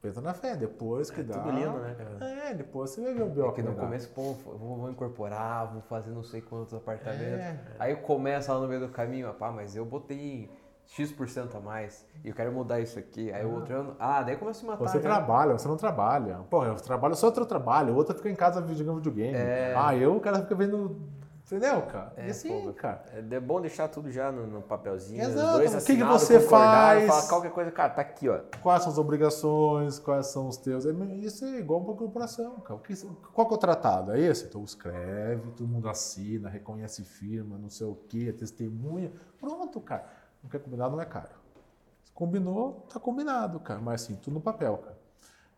[0.00, 1.34] Pensa na fé, depois que é dá.
[1.34, 2.24] Tudo lindo, né, cara?
[2.24, 3.48] É, depois você vai ver o B.O.
[3.48, 7.44] É que no começo, pô, vou, vou, incorporar, vou fazer não sei quantos apartamentos.
[7.44, 7.58] É.
[7.78, 10.50] Aí começa lá no meio do caminho, pá, mas eu botei
[10.86, 13.32] X% a mais e eu quero mudar isso aqui.
[13.32, 14.88] Aí o outro ano, ah, daí começa a se matar.
[14.88, 15.02] Você já.
[15.02, 16.40] trabalha, você não trabalha.
[16.48, 19.36] Pô, eu trabalho só outro trabalho, o outro fica em casa jogando videogame.
[19.36, 19.74] É.
[19.76, 20.96] Ah, eu, o cara fica vendo
[21.46, 22.12] Entendeu, cara?
[22.16, 23.04] É, e assim, pô, cara.
[23.14, 25.22] É bom deixar tudo já no, no papelzinho.
[25.22, 25.58] Exato.
[25.58, 27.06] O que, que você faz?
[27.06, 28.40] Falar qualquer coisa, cara, tá aqui, ó.
[28.60, 30.84] Quais são as obrigações, quais são os teus.
[30.84, 32.80] É, isso é igual uma corporação, cara.
[33.32, 34.10] Qual que é o tratado?
[34.10, 34.46] É esse?
[34.46, 39.12] Então escreve, todo mundo assina, reconhece firma, não sei o quê, testemunha.
[39.38, 40.04] Pronto, cara.
[40.46, 41.34] Não quer combinar, não é caro.
[42.04, 43.80] Se combinou, tá combinado, cara.
[43.80, 44.96] Mas assim, tudo no papel, cara.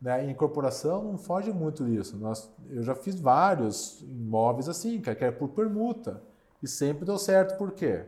[0.01, 0.25] Né?
[0.25, 2.17] Em incorporação não foge muito disso.
[2.17, 6.23] Nós, eu já fiz vários imóveis assim, que é por permuta.
[6.63, 8.07] E sempre deu certo, por quê?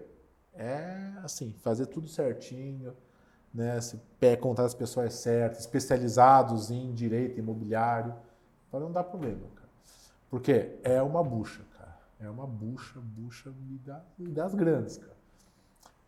[0.55, 2.97] É assim, fazer tudo certinho,
[3.53, 3.79] né?
[3.83, 8.15] Se pé contar as pessoas certas, especializados em direito imobiliário,
[8.71, 9.69] para não dar problema, cara.
[10.31, 11.99] Porque é uma bucha, cara.
[12.19, 13.53] É uma bucha, bucha
[14.19, 15.20] e das grandes, cara.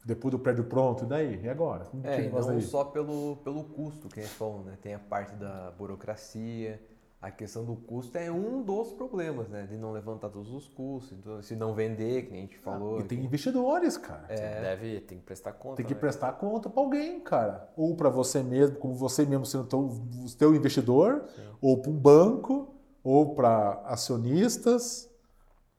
[0.04, 1.40] Depois do prédio pronto, e daí?
[1.42, 1.84] E agora?
[1.84, 2.62] Como é, não aí?
[2.62, 4.76] só pelo, pelo custo que a gente falou, né?
[4.82, 6.80] Tem a parte da burocracia,
[7.22, 9.64] a questão do custo é um dos problemas, né?
[9.64, 12.98] De não levantar todos os custos, então, se não vender, que a gente falou.
[12.98, 14.26] Ah, e tem investidores, cara.
[14.28, 15.76] É, deve, tem que prestar conta.
[15.76, 16.00] Tem que né?
[16.00, 17.70] prestar conta para alguém, cara.
[17.76, 21.42] Ou para você mesmo, como você mesmo sendo teu, o teu investidor, Sim.
[21.60, 22.74] ou para um banco,
[23.04, 25.08] ou para acionistas,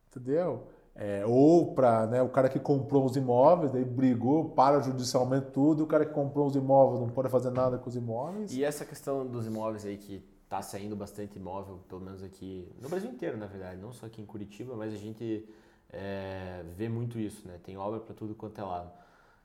[0.08, 0.68] entendeu?
[0.96, 5.84] É, ou para né, o cara que comprou os imóveis, daí brigou, para judicialmente tudo,
[5.84, 8.54] o cara que comprou os imóveis não pode fazer nada com os imóveis.
[8.54, 12.88] E essa questão dos imóveis aí que está saindo bastante imóvel, pelo menos aqui no
[12.88, 15.50] Brasil inteiro, na verdade, não só aqui em Curitiba, mas a gente
[15.92, 17.60] é, vê muito isso, né?
[17.64, 18.92] Tem obra para tudo quanto é lado.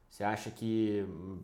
[0.08, 1.38] Você acha que hum,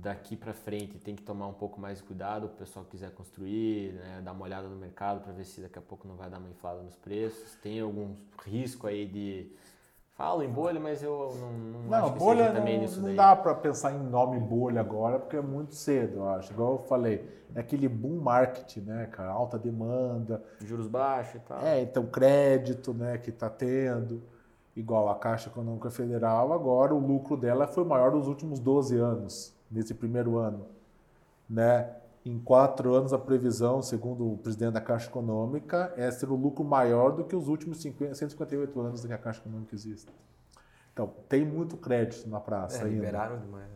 [0.00, 3.92] daqui para frente tem que tomar um pouco mais de cuidado, o pessoal quiser construir,
[3.94, 6.38] né, dar uma olhada no mercado para ver se daqui a pouco não vai dar
[6.38, 7.54] uma inflada nos preços?
[7.62, 9.52] Tem algum risco aí de
[10.20, 13.00] Falo em bolha, mas eu não, não, não acho que bolha seja também não, nisso
[13.00, 16.52] não dá para pensar em nome bolha agora, porque é muito cedo, eu acho.
[16.52, 19.30] Igual eu falei, é aquele boom market, né, cara?
[19.30, 20.44] Alta demanda.
[20.62, 21.64] Juros baixos e tal.
[21.64, 24.22] É, então crédito, né, que está tendo.
[24.74, 29.54] Igual a Caixa Econômica Federal, agora o lucro dela foi maior dos últimos 12 anos,
[29.70, 30.66] nesse primeiro ano,
[31.48, 31.90] né?
[32.24, 36.62] Em quatro anos, a previsão, segundo o presidente da Caixa Econômica, é ser o lucro
[36.62, 40.12] maior do que os últimos 50, 158 anos que a Caixa Econômica existe.
[40.92, 42.94] Então, tem muito crédito na praça é, ainda.
[42.94, 43.70] Liberaram demais.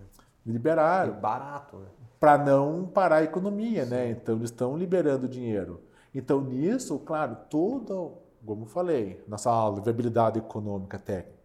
[0.44, 1.14] Liberaram.
[1.14, 1.86] E barato, né?
[2.20, 3.90] Para não parar a economia, Sim.
[3.90, 4.10] né?
[4.10, 5.80] Então, eles estão liberando dinheiro.
[6.14, 11.38] Então, nisso, claro, todo, como eu falei, nossa aula, viabilidade econômica técnica.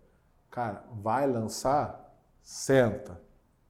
[0.49, 3.19] Cara, vai lançar, senta,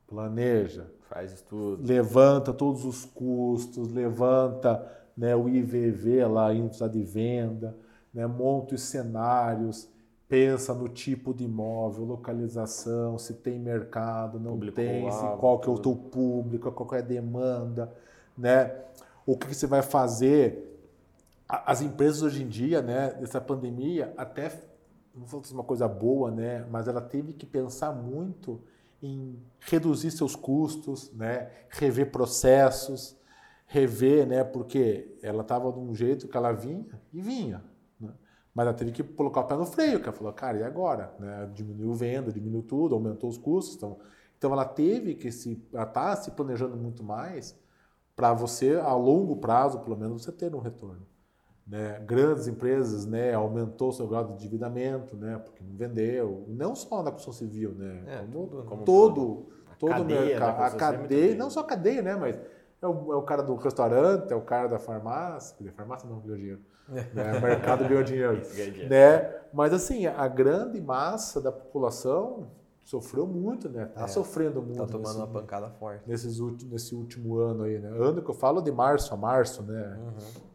[0.08, 1.86] planeja, Faz estudo.
[1.86, 7.76] Levanta todos os custos, levanta né, o IVV lá, índice de venda,
[8.14, 9.90] né, monta os cenários,
[10.28, 15.68] pensa no tipo de imóvel, localização, se tem mercado, não público tem, se, qual que
[15.68, 17.92] é o teu público, qual é a demanda,
[18.38, 18.72] né?
[19.26, 20.69] O que, que você vai fazer?
[21.50, 24.62] As empresas hoje em dia, né, dessa pandemia, até
[25.16, 28.62] não vou dizer uma coisa boa, né, mas ela teve que pensar muito
[29.02, 31.50] em reduzir seus custos, né?
[31.70, 33.18] rever processos,
[33.66, 34.44] rever, né?
[34.44, 37.64] porque ela estava de um jeito que ela vinha e vinha.
[38.00, 38.12] Né?
[38.54, 41.14] Mas ela teve que colocar o pé no freio, que ela falou, cara, e agora?
[41.20, 41.50] Né?
[41.54, 43.76] Diminuiu venda, diminuiu tudo, aumentou os custos.
[43.76, 43.98] Então,
[44.38, 45.62] então ela teve que se.
[45.74, 47.58] Ela está se planejando muito mais
[48.16, 51.06] para você, a longo prazo, pelo menos, você ter um retorno.
[51.70, 52.02] Né?
[52.04, 57.12] Grandes empresas, né, aumentou seu grau de endividamento, né, porque não vendeu, não só na
[57.12, 59.46] construção civil, né, é, como, tudo, como todo,
[59.78, 62.40] todo o mercado, a cadeia, não só a cadeia, né, mas
[62.82, 66.20] é o, é o, cara do restaurante, é o cara da farmácia, a farmácia não
[66.20, 66.62] ganhou dinheiro,
[67.14, 68.42] né, o mercado ganhou dinheiro,
[68.90, 72.48] né, mas assim, a grande massa da população
[72.84, 73.86] sofreu muito, né?
[73.86, 74.80] Tá é, sofrendo muito.
[74.80, 76.10] Tá tomando nesse, uma pancada forte.
[76.10, 77.90] Nesses, nesse último ano aí, né?
[77.90, 79.96] Ano que eu falo de março a março, né?
[80.00, 80.49] Uhum.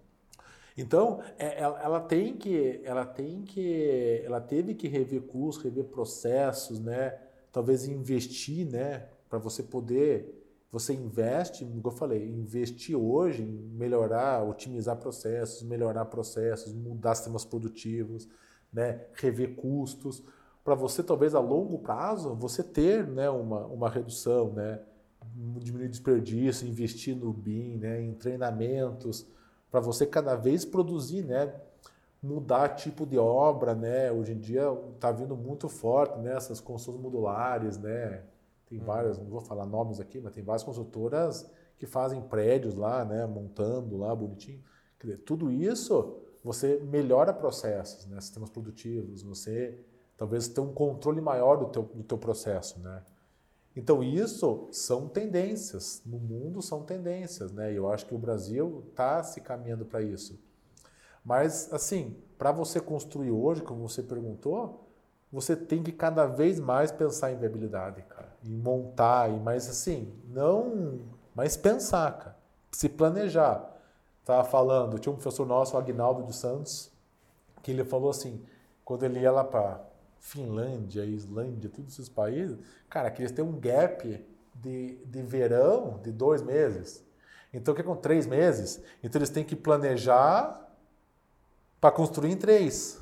[0.76, 6.80] Então, é, ela, tem que, ela tem que, ela teve que rever custos, rever processos,
[6.80, 7.16] né?
[7.52, 9.06] Talvez investir, né?
[9.28, 16.06] Para você poder, você investe, como eu falei, investir hoje em melhorar, otimizar processos, melhorar
[16.06, 18.28] processos, mudar sistemas produtivos,
[18.72, 19.06] né?
[19.14, 20.24] Rever custos,
[20.64, 23.30] para você talvez a longo prazo você ter, né?
[23.30, 24.80] Uma, uma redução, né?
[25.36, 28.02] Diminuir desperdício, investir no BIM, né?
[28.02, 29.32] Em treinamentos
[29.74, 31.52] para você cada vez produzir, né?
[32.22, 34.12] Mudar tipo de obra, né?
[34.12, 36.36] Hoje em dia está vindo muito forte né?
[36.36, 38.22] essas construções modulares, né?
[38.66, 38.84] Tem uhum.
[38.84, 43.26] várias, não vou falar nomes aqui, mas tem várias construtoras que fazem prédios lá, né?
[43.26, 44.62] Montando lá bonitinho.
[44.96, 48.20] Quer dizer, tudo isso você melhora processos, né?
[48.20, 49.76] Sistemas produtivos, você
[50.16, 53.02] talvez tenha um controle maior do teu, do teu processo, né?
[53.76, 56.00] Então, isso são tendências.
[56.06, 57.72] No mundo são tendências, né?
[57.72, 60.38] Eu acho que o Brasil está se caminhando para isso.
[61.24, 64.88] Mas, assim, para você construir hoje, como você perguntou,
[65.32, 68.32] você tem que cada vez mais pensar em viabilidade, cara.
[68.44, 71.00] Em montar, e mais assim, não.
[71.34, 72.36] Mas pensar, cara.
[72.70, 73.72] Se planejar.
[74.20, 76.90] Estava falando, tinha um professor nosso, o Agnaldo dos Santos,
[77.62, 78.42] que ele falou assim,
[78.84, 79.80] quando ele ia lá para
[80.24, 82.56] Finlândia, Islândia, todos esses países,
[82.88, 87.04] cara, que eles têm um gap de, de verão de dois meses.
[87.52, 88.82] Então, o que é com três meses?
[89.02, 90.66] Então, eles têm que planejar
[91.78, 92.98] para construir em três.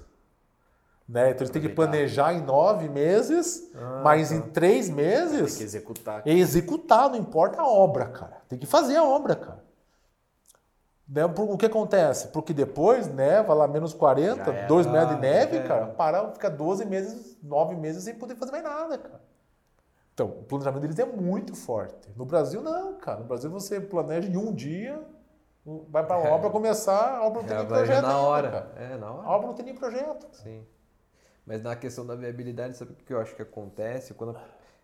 [1.08, 1.30] Né?
[1.30, 4.34] Então, eles têm que planejar em nove meses, ah, mas tá.
[4.34, 5.52] em três meses.
[5.52, 6.26] Tem que executar.
[6.26, 8.42] Executar, não importa a obra, cara.
[8.48, 9.61] Tem que fazer a obra, cara.
[11.12, 11.26] Né?
[11.26, 12.28] O que acontece?
[12.28, 15.62] Porque depois neva lá menos 40, 2 metros de neve, é.
[15.62, 19.20] cara, para, fica 12 meses, 9 meses sem poder fazer mais nada, cara.
[20.14, 22.08] Então, o planejamento deles é muito forte.
[22.16, 23.20] No Brasil, não, cara.
[23.20, 25.02] No Brasil, você planeja em um dia,
[25.90, 26.30] vai para a é.
[26.30, 28.02] obra começar, a obra não tem nem projeto.
[28.02, 28.72] Na hora.
[28.76, 29.26] É, na hora.
[29.26, 30.26] A obra não tem nem projeto.
[30.32, 30.66] Sim.
[31.44, 34.14] Mas na questão da viabilidade, sabe o que eu acho que acontece?
[34.14, 34.34] Quando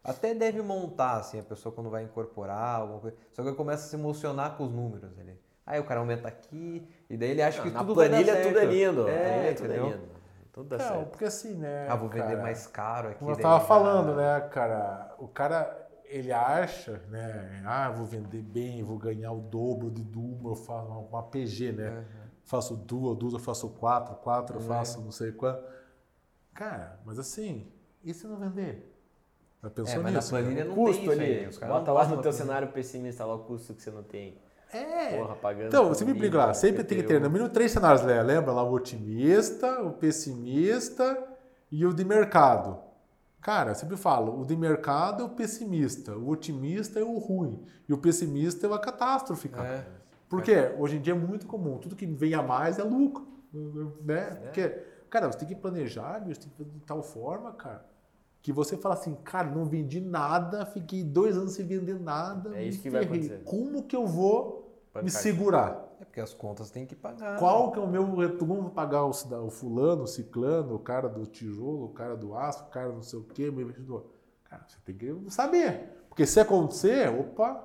[0.04, 3.16] até deve montar, assim, a pessoa quando vai incorporar alguma coisa.
[3.32, 5.47] Só que começa a se emocionar com os números ali.
[5.68, 8.48] Aí o cara aumenta aqui, e daí ele acha não, que tudo planilha vai dar
[8.48, 9.06] tudo é lindo.
[9.06, 10.08] É, tudo é lindo.
[10.50, 11.10] Tudo dá não, certo.
[11.10, 11.86] porque assim, né?
[11.86, 13.18] Ah, vou vender cara, mais caro aqui.
[13.18, 15.14] Como eu estava falando, né, cara?
[15.18, 17.62] O cara, ele acha, né?
[17.66, 21.72] Ah, vou vender bem, vou ganhar o dobro de Duma, eu faço uma, uma PG,
[21.72, 21.90] né?
[21.90, 22.28] Uhum.
[22.44, 25.62] Faço duas, duas eu faço quatro, quatro eu faço não sei quanto.
[26.54, 27.70] Cara, mas assim,
[28.02, 28.90] e se não vender?
[29.62, 30.34] Já pensou é, mas nisso?
[30.34, 31.70] na planilha não custo tem isso ali.
[31.70, 34.40] Bota lá no teu cenário pessimista lá o custo que você não tem.
[34.72, 35.16] É.
[35.16, 38.02] Porra, pagando então, você me brinca lá, sempre tem que ter no mínimo três cenários,
[38.02, 38.62] lembra lá?
[38.62, 41.18] O otimista, o pessimista
[41.70, 42.78] e o de mercado.
[43.40, 47.64] Cara, eu sempre falo, o de mercado é o pessimista, o otimista é o ruim
[47.88, 49.68] e o pessimista é a catástrofe, cara.
[49.68, 49.86] É.
[50.28, 53.26] Porque hoje em dia é muito comum, tudo que vem a mais é lucro,
[54.02, 54.18] né?
[54.18, 54.34] É.
[54.34, 54.68] Porque,
[55.08, 57.86] cara, você tem que planejar, você tem que fazer de tal forma, cara,
[58.42, 62.64] que você fala assim, cara, não vendi nada, fiquei dois anos sem vender nada, é
[62.64, 63.42] isso que vai acontecer.
[63.44, 64.57] Como que eu vou
[65.03, 65.88] me segurar?
[66.01, 67.38] É porque as contas tem que pagar.
[67.38, 68.70] Qual que é o meu retorno?
[68.70, 72.66] Pagar o, o, fulano, o ciclano, o cara do tijolo, o cara do aço, o
[72.68, 74.07] cara não sei o quê, o meu investidor.
[74.44, 76.05] Cara, você tem que saber.
[76.09, 77.64] Porque se acontecer, opa,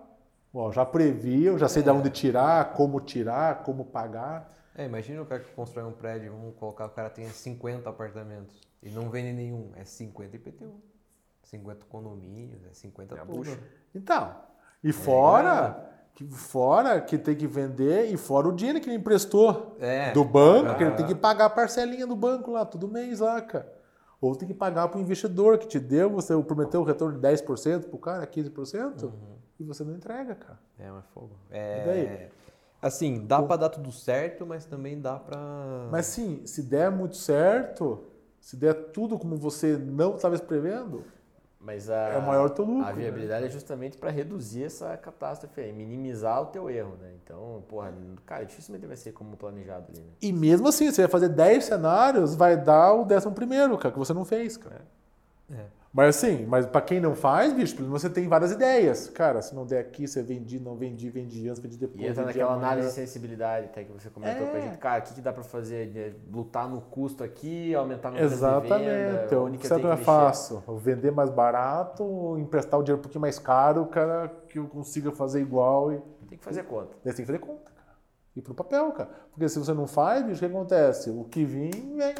[0.54, 1.86] ó, já previ, eu já sei é.
[1.86, 4.52] de onde tirar, como tirar, como pagar.
[4.76, 8.60] É, imagina o cara que constrói um prédio, vamos colocar, o cara tem 50 apartamentos
[8.82, 10.74] e não vende nenhum, é 50 IPTU.
[11.44, 13.58] 50 condomínios, é 50 é tudo.
[13.94, 14.36] Então,
[14.84, 15.93] e é fora
[16.32, 20.11] fora que tem que vender e fora o dinheiro que ele emprestou é.
[20.11, 20.76] do banco, ah.
[20.76, 23.72] que ele tem que pagar a parcelinha do banco lá todo mês lá, cara.
[24.22, 27.28] Ou tem que pagar para o investidor que te deu, você prometeu o retorno de
[27.28, 29.11] 10% para o cara, 15%, uhum.
[29.59, 30.59] e você não entrega, cara.
[30.80, 31.32] É, mas fogo.
[31.51, 31.82] É...
[31.82, 32.30] E daí?
[32.82, 35.38] Assim, dá para dar tudo certo, mas também dá para.
[35.89, 38.03] Mas sim, se der muito certo,
[38.41, 41.05] se der tudo como você não estava prevendo,
[41.64, 43.03] mas a, é o maior teu lucro, a né?
[43.03, 43.47] viabilidade né?
[43.47, 47.09] é justamente para reduzir essa catástrofe aí, minimizar o teu erro, né?
[47.24, 47.93] Então, porra,
[48.26, 50.11] cara, dificilmente vai ser como planejado ali, né?
[50.22, 53.99] E mesmo assim, você vai fazer 10 cenários, vai dar o décimo primeiro, cara, que
[53.99, 54.82] você não fez, cara.
[55.49, 55.55] É.
[55.55, 55.83] é.
[55.94, 59.10] Mas assim, mas para quem não faz, bicho, você tem várias ideias.
[59.10, 62.02] Cara, se não der aqui, você vendi, não vendi, vendi antes, vendi depois.
[62.02, 64.50] E entra naquela análise de sensibilidade até que você comentou é.
[64.50, 64.78] com a gente.
[64.80, 66.20] Cara, o que, que dá para fazer?
[66.32, 68.74] Lutar no custo aqui, aumentar no Exatamente.
[68.74, 69.36] Exatamente.
[69.36, 70.64] O que não é fácil.
[70.80, 75.41] Vender mais barato, emprestar o dinheiro um pouquinho mais caro, cara, que eu consiga fazer
[75.41, 75.94] igual.
[75.94, 76.02] E...
[76.28, 76.96] Tem que fazer conta.
[77.04, 77.96] Tem que fazer conta, cara.
[78.36, 79.12] E pro papel, cara.
[79.30, 81.12] Porque se você não faz, bicho, o que acontece?
[81.12, 82.16] O que vem, vem.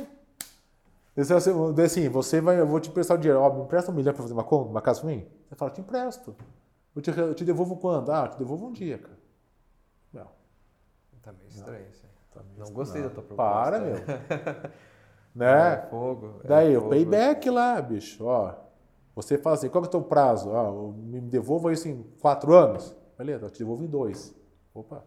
[1.16, 3.39] Assim, você vai, eu vou te emprestar o dinheiro.
[3.39, 5.28] Ó, me empresta um milhão para fazer uma conta, uma casa para mim?
[5.47, 6.36] Você fala, te empresto.
[6.95, 8.11] Eu te, eu te devolvo quando?
[8.11, 9.20] Ah, eu te devolvo um dia, cara.
[10.11, 10.28] Não.
[11.22, 12.11] Tá meio estranho isso aí.
[12.32, 13.09] Tá não gostei não.
[13.09, 13.53] da tua proposta.
[13.53, 13.95] Para, meu.
[15.36, 15.74] né?
[15.74, 16.41] É fogo.
[16.43, 16.88] É Daí, fogo.
[16.88, 18.55] o payback lá, bicho, ó.
[19.16, 20.51] Você fala assim, qual que é o teu prazo?
[20.51, 22.95] Ah, me devolva isso em quatro anos.
[23.18, 24.36] Beleza, eu te devolvo em dois.
[24.74, 25.03] Opa,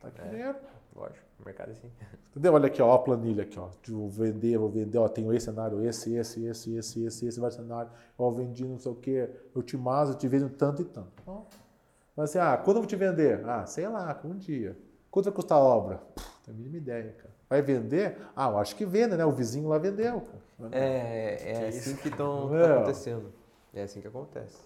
[0.00, 0.28] tá aqui é.
[0.28, 0.56] dinheiro.
[0.96, 1.90] Lógico, o mercado é assim.
[2.32, 2.54] Entendeu?
[2.54, 3.68] Olha aqui, ó, a planilha aqui, ó.
[3.88, 7.56] Vou vender, vou vender, ó, tenho esse cenário, esse, esse, esse, esse, esse, esse, vários
[7.56, 7.92] cenários.
[8.18, 11.22] Ó, vendi não sei o quê, eu te maso, eu te vendo tanto e tanto.
[11.26, 11.42] Ó.
[12.16, 13.46] Mas assim, ah, quando eu vou te vender?
[13.46, 14.76] Ah, sei lá, um dia.
[15.10, 15.98] Quanto vai custar a obra?
[16.14, 17.36] Puxa, tem a mínima ideia, cara.
[17.48, 18.18] Vai vender?
[18.34, 19.24] Ah, eu acho que vende, né?
[19.24, 20.72] O vizinho lá vendeu, cara.
[20.72, 23.32] É, é assim que estão tá acontecendo.
[23.74, 24.58] É assim que acontece.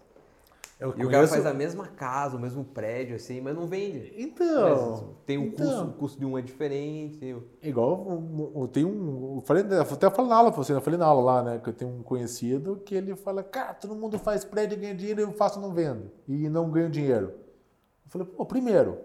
[0.80, 4.14] Eu e o cara faz a mesma casa, o mesmo prédio, assim, mas não vende.
[4.16, 4.90] Então.
[4.90, 7.36] Mas tem um então, custo, o custo de um é diferente.
[7.62, 8.22] Igual,
[8.56, 9.36] eu tenho um.
[9.36, 11.58] Eu falei, até eu falei na aula pra você, eu falei na aula lá, né?
[11.58, 14.94] Que eu tenho um conhecido que ele fala, cara, todo mundo faz prédio e ganha
[14.94, 16.10] dinheiro, eu faço não vendo.
[16.26, 17.34] E não ganho dinheiro.
[18.06, 18.98] Eu falei, pô, primeiro,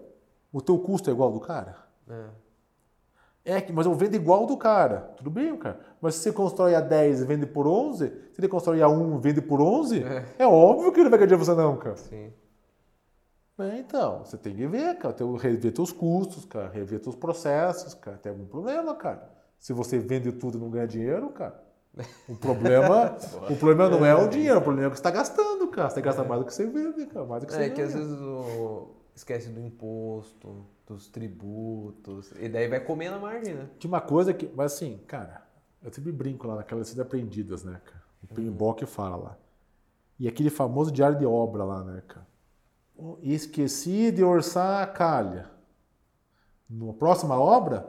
[0.50, 1.76] o teu custo é igual ao do cara?
[2.08, 2.45] É.
[3.46, 5.12] É, mas eu vendo igual do cara.
[5.16, 5.78] Tudo bem, cara.
[6.00, 9.16] Mas se você constrói a 10 e vende por 11, se ele constrói a 1
[9.16, 10.24] e vende por 11, é.
[10.40, 11.96] é óbvio que ele não vai ganhar dinheiro você não, cara.
[11.96, 12.32] Sim.
[13.58, 15.14] É, então, você tem que ver, cara.
[15.14, 16.68] Tem, rever teus custos, cara.
[16.68, 18.18] Rever teus processos, cara.
[18.18, 19.30] Tem algum problema, cara.
[19.60, 21.64] Se você vende tudo e não ganha dinheiro, cara.
[22.28, 23.16] O problema,
[23.48, 25.88] o problema não é o dinheiro, o problema é que você está gastando, cara.
[25.88, 27.24] Você gasta mais do que você vende, cara.
[27.24, 28.95] Mais do que é, você que às vezes o...
[29.16, 33.68] esquece do imposto dos tributos, e daí vai comer na margem, né?
[33.78, 35.42] Tinha uma coisa que, mas assim, cara,
[35.82, 38.04] eu sempre brinco lá naquelas lições aprendidas, né, cara?
[38.22, 38.88] O Pinbock uhum.
[38.88, 39.38] fala lá.
[40.18, 42.26] E aquele famoso diário de obra lá, né, cara?
[43.22, 45.50] Esqueci de orçar a calha.
[46.68, 47.86] Na próxima obra,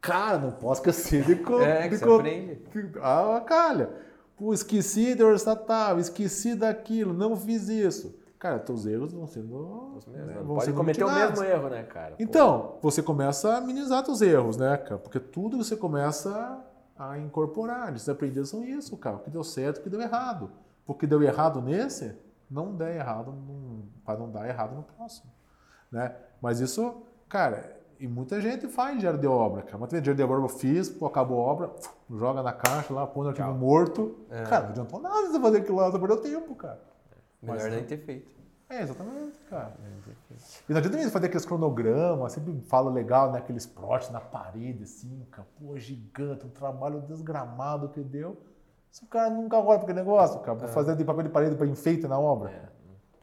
[0.00, 2.58] cara, não posso esquecer de, co é, de, co aprende.
[3.00, 3.90] a calha.
[4.36, 8.23] Pô, esqueci de orçar tal, esqueci daquilo, não fiz isso.
[8.44, 10.02] Cara, teus erros vão sendo.
[10.06, 12.14] Né, vão pode cometer o mesmo erro, né, cara?
[12.18, 12.90] Então, Pô.
[12.90, 14.98] você começa a minimizar teus erros, né, cara?
[14.98, 16.62] Porque tudo você começa
[16.94, 17.96] a incorporar.
[17.96, 19.16] Esses aprendidos são isso, cara.
[19.16, 20.50] O que deu certo, o que deu errado.
[20.84, 22.14] Porque deu errado nesse,
[22.50, 23.34] não der errado,
[24.04, 25.32] para não dar errado no próximo.
[25.90, 26.14] Né?
[26.38, 29.78] Mas isso, cara, e muita gente faz diário de obra, cara.
[29.84, 31.70] Gente diário de obra eu fiz, pô, acabou a obra,
[32.10, 34.18] joga na caixa lá, põe no arquivo morto.
[34.28, 34.42] É.
[34.42, 36.92] Cara, não adiantou nada você fazer aquilo lá, você perdeu tempo, cara.
[37.44, 38.34] Melhor nem ter feito.
[38.68, 39.76] É, exatamente, cara.
[40.68, 43.38] E não adianta mesmo fazer aqueles cronogramas, sempre fala legal, né?
[43.38, 45.46] Aqueles protes na parede, assim, cara.
[45.58, 48.40] Pô, gigante, um trabalho desgramado que deu.
[48.90, 50.68] Se o cara nunca olha para aquele negócio, cara, é.
[50.68, 52.50] fazer de papel de parede para enfeite na obra.
[52.50, 52.74] É.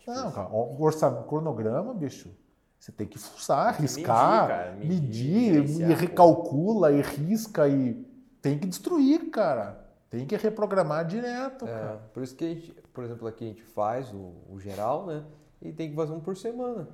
[0.07, 2.29] Não, cara, o orçamento, cronograma, bicho,
[2.77, 7.93] você tem que fuçar, arriscar, medir, cara, medir, medir e recalcula, e risca e
[8.41, 9.79] tem que destruir, cara.
[10.09, 12.01] Tem que reprogramar direto, é, cara.
[12.13, 15.23] Por isso que, a gente, por exemplo, aqui a gente faz o, o geral, né?
[15.61, 16.87] E tem que fazer um por semana.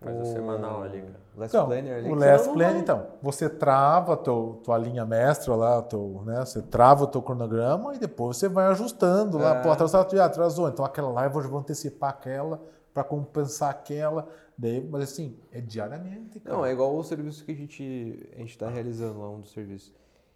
[0.00, 1.20] Faz o semanal ali, cara.
[1.36, 2.10] Last então, Planner ali.
[2.10, 6.40] O Last Planner, então, você trava a teu, tua linha mestra lá, teu, né?
[6.40, 9.56] Você trava o teu cronograma e depois você vai ajustando lá.
[9.56, 9.62] É.
[9.62, 10.68] Pô, atrasou, atrasou.
[10.68, 12.60] Então aquela lá eu vou antecipar aquela
[12.92, 14.28] para compensar aquela.
[14.56, 16.38] Daí, mas assim, é diariamente.
[16.38, 16.56] Cara.
[16.56, 19.92] Não, é igual o serviço que a gente a está realizando lá, um dos serviços.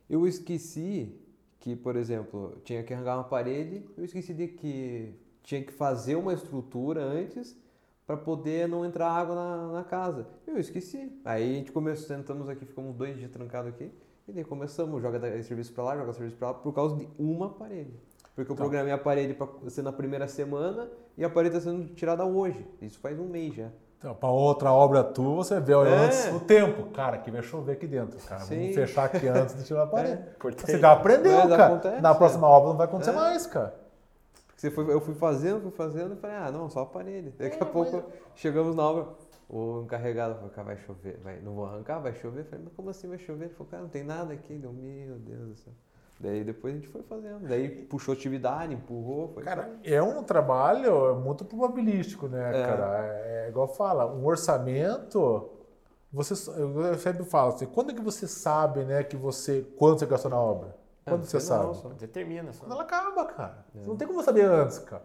[0.08, 1.14] Eu esqueci
[1.60, 6.14] que, por exemplo, tinha que arrancar uma parede, eu esqueci de que tinha que fazer
[6.16, 7.56] uma estrutura antes
[8.06, 10.26] para poder não entrar água na, na, casa.
[10.46, 11.12] Eu esqueci.
[11.24, 13.90] Aí a gente começou, sentamos aqui, ficamos dois dias trancados aqui,
[14.26, 17.50] e daí começamos, joga serviço para lá, joga serviço para lá, por causa de uma
[17.50, 17.92] parede.
[18.34, 18.56] Porque eu então.
[18.56, 22.64] programei a parede para ser na primeira semana e a parede está sendo tirada hoje.
[22.80, 23.70] Isso faz um mês já.
[23.98, 25.76] Então, para outra obra tua, você vê é.
[25.76, 26.84] antes o tempo.
[26.92, 28.42] Cara, que vai chover aqui dentro, cara.
[28.42, 28.60] Sim.
[28.60, 30.22] Vamos fechar aqui antes de tirar a parede.
[30.22, 30.50] É.
[30.50, 31.66] Você já aprendeu, Mas cara.
[31.66, 32.50] Acontece, Na próxima é.
[32.50, 33.14] obra não vai acontecer é.
[33.14, 33.74] mais, cara.
[34.46, 37.30] Porque foi, eu fui fazendo, fui fazendo e falei, ah, não, só a parede.
[37.30, 38.04] Daqui a é, pouco mas...
[38.36, 39.08] chegamos na obra.
[39.48, 41.18] O encarregado falou, cara, vai chover.
[41.22, 42.40] Vai, não vou arrancar, vai chover.
[42.40, 43.46] Eu falei, mas como assim vai chover?
[43.46, 44.54] Ele falou, cara, não tem nada aqui.
[44.54, 45.72] Deu, meu Deus do céu.
[46.20, 47.46] Daí depois a gente foi fazendo.
[47.46, 49.28] Daí puxou atividade, empurrou.
[49.28, 52.66] Foi cara, é um trabalho muito probabilístico, né, é.
[52.66, 53.06] cara?
[53.06, 55.50] É, é igual fala, um orçamento.
[56.12, 59.62] Você, eu sempre falo assim, quando é que você sabe, né, que você.
[59.76, 60.76] Quanto você gastou na obra?
[61.06, 61.66] É, quando você sabe?
[61.66, 62.52] Não, só determina.
[62.52, 62.64] Só.
[62.64, 63.64] Quando ela acaba, cara.
[63.76, 63.86] É.
[63.86, 65.04] Não tem como saber antes, cara.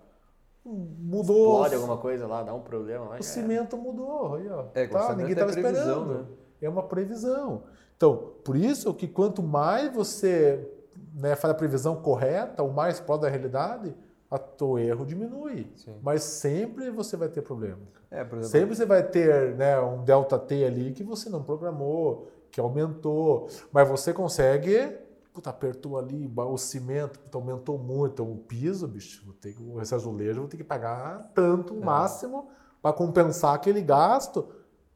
[0.65, 1.53] Mudou.
[1.53, 3.17] Explode alguma coisa lá, dá um problema lá.
[3.17, 4.65] O cimento mudou, aí, ó.
[4.73, 6.13] É, tá, ninguém estava é esperando.
[6.13, 6.25] Né?
[6.61, 7.63] É uma previsão.
[7.97, 10.67] Então, por isso que quanto mais você
[11.13, 13.95] né, faz a previsão correta, o mais próximo da realidade,
[14.29, 15.71] a teu erro diminui.
[15.75, 15.95] Sim.
[16.01, 17.81] Mas sempre você vai ter problema.
[18.09, 22.27] É, exemplo, sempre você vai ter né, um delta T ali que você não programou,
[22.51, 28.87] que aumentou, mas você consegue puta, apertou ali o cimento, puta, aumentou muito o piso,
[28.87, 31.85] bicho, vou ter, esse azulejo vou ter que pagar tanto, o é.
[31.85, 32.49] máximo,
[32.81, 34.47] para compensar aquele gasto.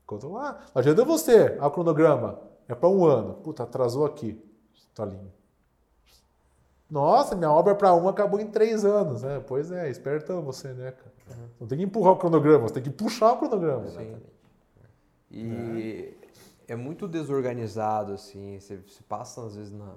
[0.03, 4.39] Enquanto lá, ajuda você, a cronograma, é para um ano, puta, atrasou aqui,
[4.93, 5.33] tá linha.
[6.89, 9.43] Nossa, minha obra para uma acabou em três anos, né?
[9.45, 11.11] Pois é, espertão você, né, cara?
[11.29, 11.47] Uhum.
[11.61, 13.87] Não tem que empurrar o cronograma, você tem que puxar o cronograma.
[13.87, 14.15] Sim.
[15.29, 16.15] E
[16.67, 16.73] é.
[16.73, 19.93] é muito desorganizado, assim, você, você passa às vezes na,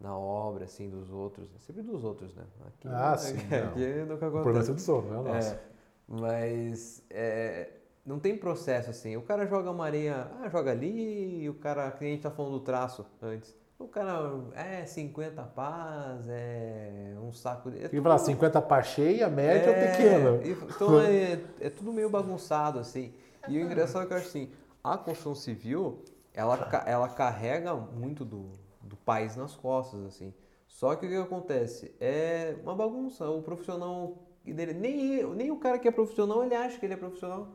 [0.00, 1.56] na obra, assim, dos outros, né?
[1.60, 2.44] sempre dos outros, né?
[2.66, 3.36] Aqui, ah, sim.
[3.54, 4.06] Aqui não.
[4.06, 4.38] nunca acontece.
[4.38, 5.54] O problema é dos outros, não é nosso.
[5.54, 5.60] É,
[6.08, 7.70] mas é,
[8.04, 9.16] não tem processo assim.
[9.16, 12.30] O cara joga uma areia, ah, joga ali, e o cara, que a gente tá
[12.30, 13.56] falando do traço antes.
[13.78, 17.84] O cara é 50 pás, é um saco de.
[17.84, 18.02] É tudo...
[18.02, 20.64] falar 50 pá cheia, média é, ou pequena?
[20.74, 23.12] Então é, é tudo meio bagunçado, assim.
[23.48, 24.50] E o engraçado é que eu acho assim,
[24.82, 26.02] a construção civil,
[26.32, 26.56] ela,
[26.86, 28.48] ela carrega muito do,
[28.80, 30.32] do país nas costas, assim.
[30.68, 31.94] Só que o que acontece?
[32.00, 33.28] É uma bagunça.
[33.28, 36.96] O profissional dele, nem, nem o cara que é profissional, ele acha que ele é
[36.96, 37.48] profissional.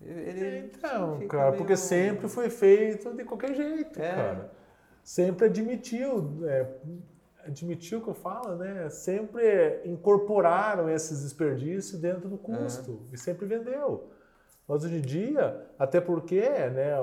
[0.00, 1.58] Ele, então, cara, meio...
[1.58, 4.14] porque sempre foi feito de qualquer jeito, é.
[4.14, 4.55] cara
[5.06, 6.68] sempre admitiu, é,
[7.44, 8.90] admitiu que eu falo, né?
[8.90, 13.14] Sempre incorporaram esses desperdícios dentro do custo é.
[13.14, 14.10] e sempre vendeu.
[14.66, 16.96] Mas hoje em dia, até porque né,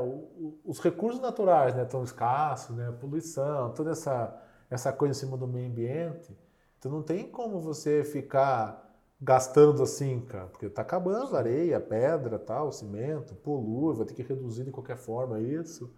[0.66, 4.38] os recursos naturais né, estão escassos, né, poluição, toda essa,
[4.70, 6.38] essa coisa em cima do meio ambiente,
[6.78, 8.84] então não tem como você ficar
[9.22, 14.14] gastando assim, cara, porque está acabando a areia, pedra, tal, o cimento, polui, vai ter
[14.14, 15.90] que reduzir de qualquer forma isso.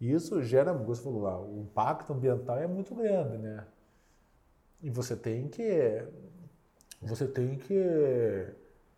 [0.00, 3.66] Isso gera, você falou lá, o impacto ambiental é muito grande, né?
[4.82, 6.06] E você tem que.
[7.00, 7.74] Você tem que.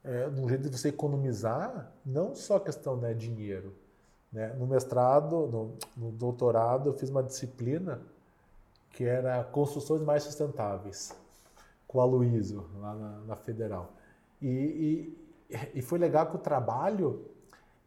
[0.04, 3.74] É, um jeito de você economizar, não só questão né, dinheiro.
[4.32, 4.54] Né?
[4.54, 8.00] No mestrado, no, no doutorado, eu fiz uma disciplina
[8.90, 11.14] que era construções mais sustentáveis,
[11.86, 13.92] com a Luísio, lá na, na Federal.
[14.40, 15.14] E,
[15.50, 17.24] e, e, foi legal que o trabalho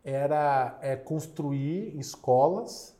[0.03, 2.95] era é, construir escolas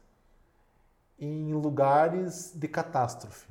[1.21, 3.47] em lugares de catástrofe.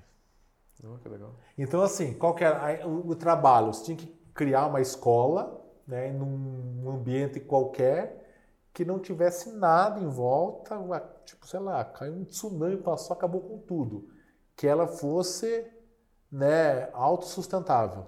[0.82, 1.34] Oh, que legal.
[1.56, 3.72] Então, assim, qual que era o, o trabalho?
[3.72, 8.20] Você tinha que criar uma escola né, num ambiente qualquer
[8.72, 10.76] que não tivesse nada em volta,
[11.24, 14.08] tipo, sei lá, caiu um tsunami, passou, acabou com tudo.
[14.56, 15.66] Que ela fosse
[16.30, 18.06] né, autossustentável.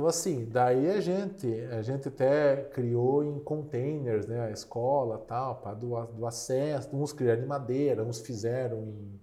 [0.00, 5.56] Então, assim, daí a gente, a gente até criou em containers, né, a escola tal,
[5.56, 9.20] para do, do acesso, uns criaram em madeira, uns fizeram em,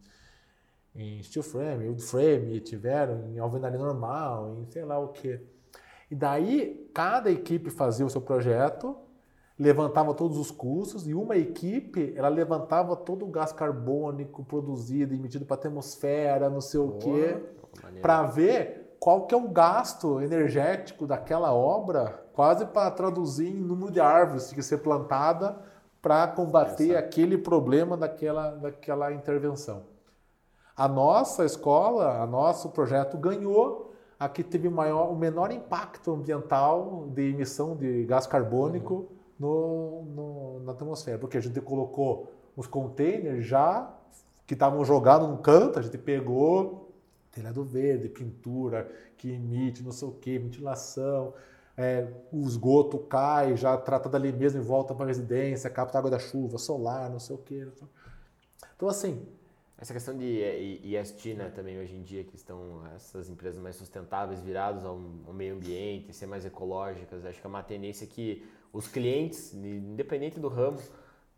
[1.17, 5.41] em steel frame, wood frame, tiveram em alvenaria normal, em sei lá o que.
[6.11, 8.95] E daí, cada equipe fazia o seu projeto,
[9.57, 15.43] levantava todos os custos, e uma equipe, ela levantava todo o gás carbônico produzido, emitido
[15.43, 17.35] para a atmosfera, não sei o quê,
[17.99, 23.91] para ver qual que é o gasto energético daquela obra, quase para traduzir em número
[23.91, 25.57] de árvores que ser plantada
[26.01, 29.83] para combater aquele problema daquela, daquela intervenção.
[30.75, 37.07] A nossa escola, o nosso projeto ganhou a que teve maior, o menor impacto ambiental
[37.09, 39.07] de emissão de gás carbônico uhum.
[39.39, 43.91] no, no, na atmosfera, porque a gente colocou os containers já
[44.45, 46.86] que estavam jogados num canto, a gente pegou
[47.37, 51.33] telhado verde, pintura que emite não sei o que, ventilação,
[51.75, 56.09] é, o esgoto cai, já trata dali mesmo e volta para a residência, capta água
[56.09, 57.67] da chuva, solar, não sei o que.
[58.75, 59.25] Então, assim,
[59.77, 60.41] essa questão de
[60.83, 65.33] ESG, né, também hoje em dia, que estão essas empresas mais sustentáveis, viradas ao, ao,
[65.33, 70.47] meio ambiente, ser mais ecológicas, acho que é uma tendência que os clientes, independente do
[70.47, 70.79] ramo,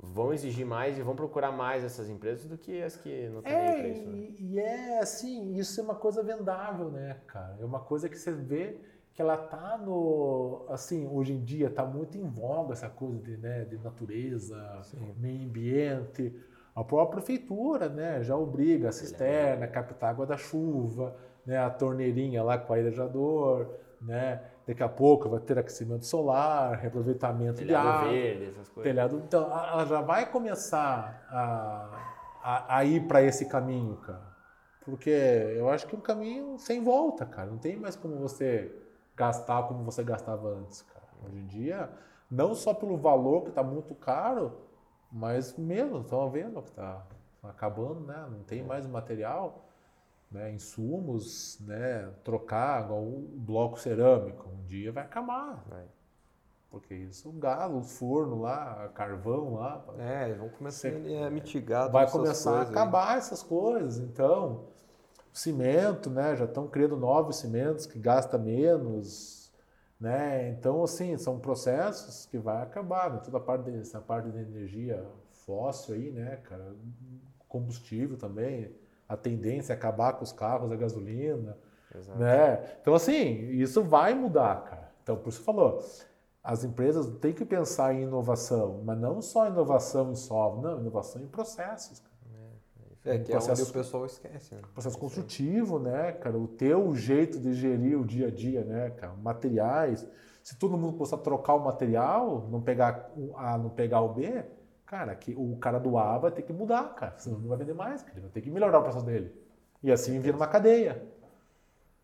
[0.02, 3.54] vão exigir mais e vão procurar mais essas empresas do que as que não têm
[3.54, 4.10] é, isso.
[4.10, 4.28] Né?
[4.40, 7.58] E, é assim, isso é uma coisa vendável, né, cara?
[7.60, 8.78] É uma coisa que você vê
[9.14, 13.36] que ela tá no assim hoje em dia tá muito em voga essa coisa de,
[13.36, 15.14] né, de natureza Sim.
[15.18, 16.34] meio ambiente
[16.80, 21.14] a própria prefeitura né, já obriga a cisterna, a captar água da chuva,
[21.46, 23.68] né, a torneirinha lá com aerejador,
[24.02, 28.12] né, daqui a pouco vai ter aquecimento solar, reaproveitamento telhado de água.
[28.12, 28.84] Verde, essas coisas.
[28.84, 31.90] Telhado, então, ela já vai começar a,
[32.44, 34.30] a, a ir para esse caminho, cara.
[34.86, 37.50] Porque eu acho que é um caminho sem volta, cara.
[37.50, 38.72] Não tem mais como você
[39.16, 41.08] gastar como você gastava antes, cara.
[41.26, 41.90] Hoje em dia,
[42.30, 44.56] não só pelo valor que está muito caro,
[45.12, 47.08] mas mesmo, estão vendo que está
[47.42, 48.24] acabando, né?
[48.30, 49.66] Não tem mais material,
[50.32, 50.52] né?
[50.52, 52.10] insumos, né?
[52.24, 54.50] Trocar igual o bloco cerâmico.
[54.50, 55.64] Um dia vai acabar.
[55.70, 55.86] Vai.
[56.70, 59.84] Porque isso, o galo, o forno lá, carvão lá.
[59.98, 61.92] É, vão começar a mitigar.
[61.92, 63.98] Vai começar a acabar essas coisas.
[63.98, 64.66] Então,
[65.34, 66.36] cimento, né?
[66.36, 69.52] Já estão criando novos cimentos que gastam menos,
[70.00, 70.50] né?
[70.50, 73.20] Então, assim, são processos que vai acabar, né?
[73.24, 75.04] toda a parte dessa parte de energia
[75.50, 76.76] fóssil aí, né, cara,
[77.48, 78.72] combustível também,
[79.10, 81.58] a tendência é acabar com os carros a gasolina,
[81.94, 82.20] Exato.
[82.20, 82.78] né?
[82.80, 84.92] Então, assim, isso vai mudar, cara.
[85.02, 85.84] Então, por isso falou,
[86.44, 91.22] as empresas têm que pensar em inovação, mas não só inovação em software, não, inovação
[91.24, 92.04] em processos.
[93.06, 94.54] É, que processo, é onde o pessoal esquece.
[94.54, 94.62] Né?
[94.74, 96.38] Processo construtivo, né, cara?
[96.38, 99.14] O teu jeito de gerir o dia a dia, né, cara?
[99.14, 100.06] Materiais.
[100.44, 104.14] Se todo mundo começar a trocar o material, não pegar o A, não pegar o
[104.14, 104.44] B,
[104.90, 107.16] cara, que o cara do A vai ter que mudar, cara.
[107.20, 108.04] Senão não vai vender mais.
[108.12, 109.32] Ele vai ter que melhorar o processo dele.
[109.84, 111.08] E assim vira uma cadeia.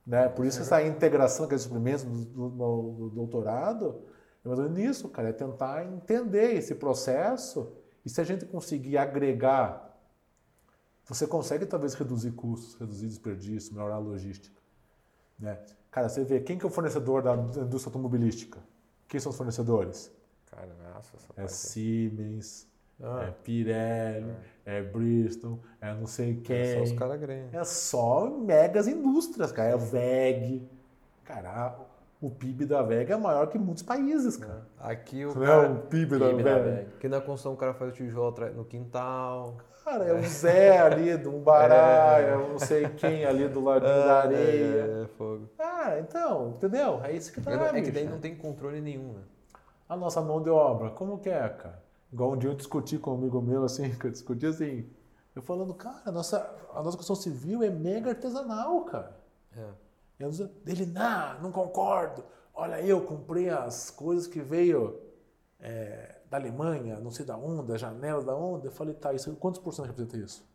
[0.06, 0.30] Né?
[0.30, 4.04] Por isso essa integração com esses suplementos do, do, do doutorado
[4.44, 5.30] é mais ou menos nisso, cara.
[5.30, 7.74] É tentar entender esse processo
[8.06, 9.84] e se a gente conseguir agregar
[11.08, 14.60] você consegue talvez reduzir custos, reduzir desperdício, melhorar a logística.
[15.38, 15.60] Né?
[15.92, 18.60] Cara, você vê quem que é o fornecedor da indústria automobilística?
[19.08, 20.12] Quem são os fornecedores?
[20.48, 22.68] Cara, nossa, é Siemens,
[23.02, 23.26] ah.
[23.28, 24.34] é Pirelli,
[24.66, 24.78] é.
[24.78, 24.82] é.
[24.82, 26.56] Bristol, é não sei quem.
[26.56, 27.54] É só os caras grandes.
[27.54, 29.70] É só megas indústrias, cara.
[29.70, 30.68] É VEG.
[31.24, 31.78] Cara,
[32.22, 34.66] o PIB da VEG é maior que muitos países, cara.
[34.80, 36.88] Aqui o, cara, é o PIB, PIB da, da VEG.
[36.98, 39.58] Aqui na construção o cara faz o tijolo no quintal.
[39.86, 43.86] Cara, é o Zé ali do Umbará, é, é não sei quem ali do lado
[43.86, 44.82] é, da areia.
[44.82, 45.48] É, é, fogo.
[45.60, 47.00] Ah, então, entendeu?
[47.04, 49.22] É isso que tá É, é que daí não tem controle nenhum, né?
[49.88, 51.85] A nossa mão de obra, como que é, cara?
[52.16, 54.89] Igual um dia eu discuti com um amigo meu, assim, que eu discuti assim,
[55.36, 56.38] eu falando, cara, a nossa,
[56.74, 59.20] a nossa construção civil é mega artesanal, cara.
[59.53, 59.70] É.
[60.22, 60.32] E eu
[60.63, 62.24] dele, não, não concordo.
[62.53, 65.01] Olha, eu comprei as coisas que veio...
[65.59, 68.68] É, da Alemanha, não sei da onda, janelas da onda.
[68.68, 70.47] Eu falei, tá, isso, quantos por cento representa isso?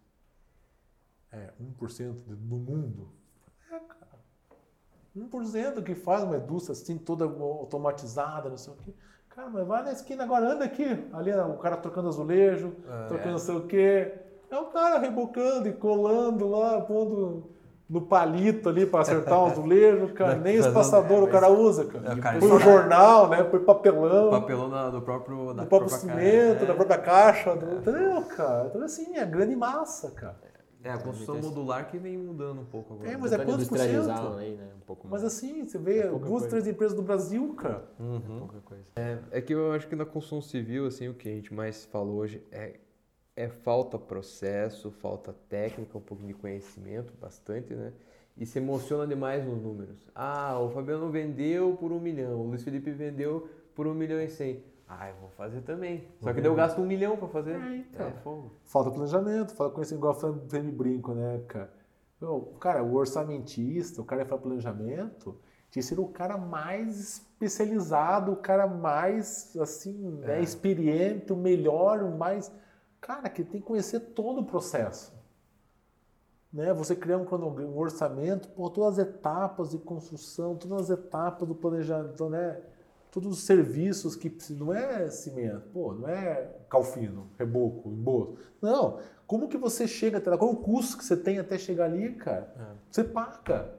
[1.31, 3.13] É, 1% do mundo.
[3.71, 4.19] É, cara.
[5.17, 8.95] 1% que faz uma indústria assim, toda automatizada, não sei o quê.
[9.41, 11.09] Cara, mas vai na esquina agora, anda aqui.
[11.15, 13.07] Ali o cara trocando azulejo, é.
[13.07, 14.13] trocando não sei o quê.
[14.51, 17.51] É o cara rebocando e colando lá, pondo
[17.89, 20.35] no palito ali para acertar o azulejo, cara.
[20.35, 22.13] Nem espaçador o cara usa, cara.
[22.13, 23.43] É, cara põe o jornal, né?
[23.43, 24.31] Põe papelão.
[24.31, 25.55] Papelão do próprio.
[25.55, 27.57] Da do próprio cimento, da própria caixa.
[27.57, 27.79] Do...
[27.79, 28.67] Entendeu, cara?
[28.67, 30.50] Então, assim, é grande massa, cara.
[30.83, 33.11] É, a construção modular que vem mudando um pouco agora.
[33.11, 34.11] É, mas é quantos por cento?
[34.39, 34.71] Aí, né?
[34.77, 35.23] um pouco mais.
[35.23, 37.85] Mas assim, você vê é duas, três empresas do Brasil, cara.
[37.99, 38.49] Uhum.
[38.97, 41.53] É, é, é, que eu acho que na construção civil, assim, o que a gente
[41.53, 42.81] mais falou hoje é
[43.37, 47.93] é falta processo, falta técnica, um pouco de conhecimento, bastante, né?
[48.37, 50.07] E se emociona demais nos números.
[50.15, 54.29] Ah, o Fabiano vendeu por um milhão, o Luiz Felipe vendeu por um milhão e
[54.29, 54.63] cem.
[54.93, 56.09] Ah, eu vou fazer também.
[56.19, 57.55] Só que daí eu gasto um milhão para fazer.
[57.55, 58.07] É, então.
[58.09, 58.53] É fogo.
[58.65, 61.71] Falta planejamento, falta conhecimento, igual eu falei, brinco, né, cara?
[62.59, 65.39] cara, o orçamentista, o cara que faz planejamento,
[65.71, 70.27] tinha sido o cara mais especializado, o cara mais, assim, né, é.
[70.27, 72.53] né, experiente, o melhor, o mais...
[73.01, 75.15] Cara, que tem que conhecer todo o processo.
[76.53, 76.75] Né?
[76.75, 81.55] Você criar um, um orçamento, por todas as etapas de construção, todas as etapas do
[81.55, 82.61] planejamento, né?
[83.11, 88.37] Todos os serviços que não é cimento, pô, não é calfino, reboco, emboço.
[88.63, 90.39] Não, como que você chega até lá?
[90.39, 92.55] Qual é o custo que você tem até chegar ali, cara?
[92.59, 92.77] É.
[92.91, 93.75] Você paga.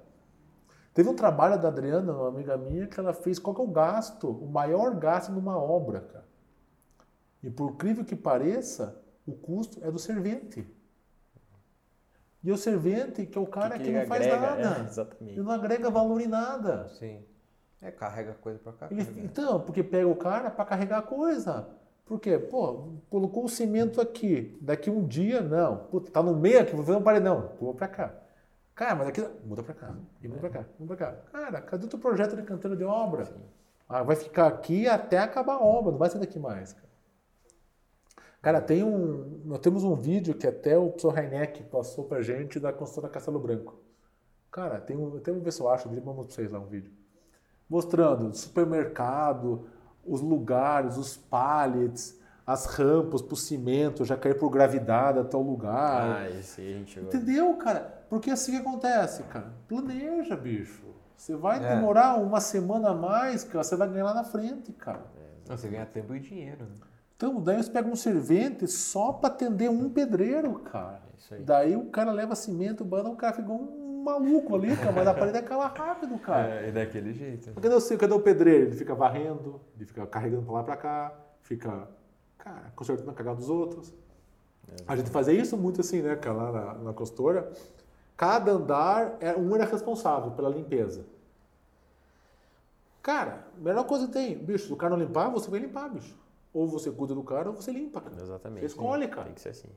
[0.93, 3.67] Teve um trabalho da Adriana, uma amiga minha, que ela fez qual que é o
[3.67, 6.25] gasto, o maior gasto numa obra, cara.
[7.41, 10.67] E por incrível que pareça, o custo é do servente.
[12.43, 14.79] E o servente, que é o cara que, que, que não agrega, faz nada.
[14.79, 15.33] É, exatamente.
[15.35, 16.89] Ele não agrega valor em nada.
[16.89, 17.23] Sim.
[17.81, 18.87] É, carrega coisa para cá.
[18.91, 21.67] Ele, então, porque pega o cara para carregar a coisa.
[22.05, 22.37] Por quê?
[22.37, 24.57] Pô, colocou o cimento aqui.
[24.61, 25.77] Daqui um dia, não.
[25.85, 27.53] Puta, tá no meio aqui, vou fazer um paredão.
[27.59, 28.13] Vou pra cá.
[28.75, 29.25] Cara, mas daqui.
[29.45, 29.95] Muda pra cá.
[30.21, 30.65] E muda pra cá.
[30.79, 31.17] Muda pra cá.
[31.31, 33.27] Cara, cadê o teu projeto de cantando de obra?
[33.87, 36.73] Ah, vai ficar aqui até acabar a obra, não vai sair daqui mais.
[36.73, 36.89] Cara,
[38.41, 39.41] cara tem um.
[39.45, 43.09] Nós temos um vídeo que até o professor Heineck passou pra gente da construção da
[43.09, 43.79] Castelo Branco.
[44.51, 45.17] Cara, tem um.
[45.17, 46.91] Até vou ver se eu acho, vamos pra vocês lá um vídeo.
[47.71, 49.65] Mostrando supermercado,
[50.05, 55.41] os lugares, os pallets, as rampas para o cimento já cair por gravidade até o
[55.41, 56.17] lugar.
[56.17, 56.99] Ah, esse aí a gente.
[56.99, 58.03] Entendeu, cara?
[58.09, 59.53] Porque assim que acontece, cara.
[59.69, 60.83] Planeja, bicho.
[61.15, 61.75] Você vai é.
[61.75, 65.05] demorar uma semana a mais, cara, você vai ganhar lá na frente, cara.
[65.47, 66.65] É, você ganha tempo e dinheiro.
[66.65, 66.75] Né?
[67.15, 71.03] Então, daí você pega um servente só para atender um pedreiro, cara.
[71.31, 75.07] É daí o cara leva cimento, banda, o cara fica um maluco ali, cara, mas
[75.07, 76.47] a parede é cala rápido, cara.
[76.47, 77.51] É, é daquele jeito.
[77.53, 78.65] Cadê o, cadê o pedreiro?
[78.65, 81.87] Ele fica varrendo, ele fica carregando pra lá pra cá, fica,
[82.37, 83.93] cara, consertando a cagada dos outros.
[84.67, 87.51] É, a gente fazia isso muito assim, né, cara, lá na, na costura.
[88.17, 91.05] Cada andar, é, um era responsável pela limpeza.
[93.01, 95.89] Cara, a melhor coisa que tem, bicho, se o cara não limpar, você vai limpar,
[95.89, 96.15] bicho.
[96.53, 98.15] Ou você cuida do cara ou você limpa, cara.
[98.21, 98.59] Exatamente.
[98.59, 99.25] Você escolhe, cara.
[99.25, 99.69] Tem que ser assim.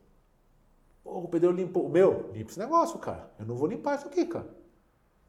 [1.05, 1.89] O pedreiro limpou.
[1.89, 3.31] Meu, limpa esse negócio, cara.
[3.39, 4.47] Eu não vou limpar isso aqui, cara.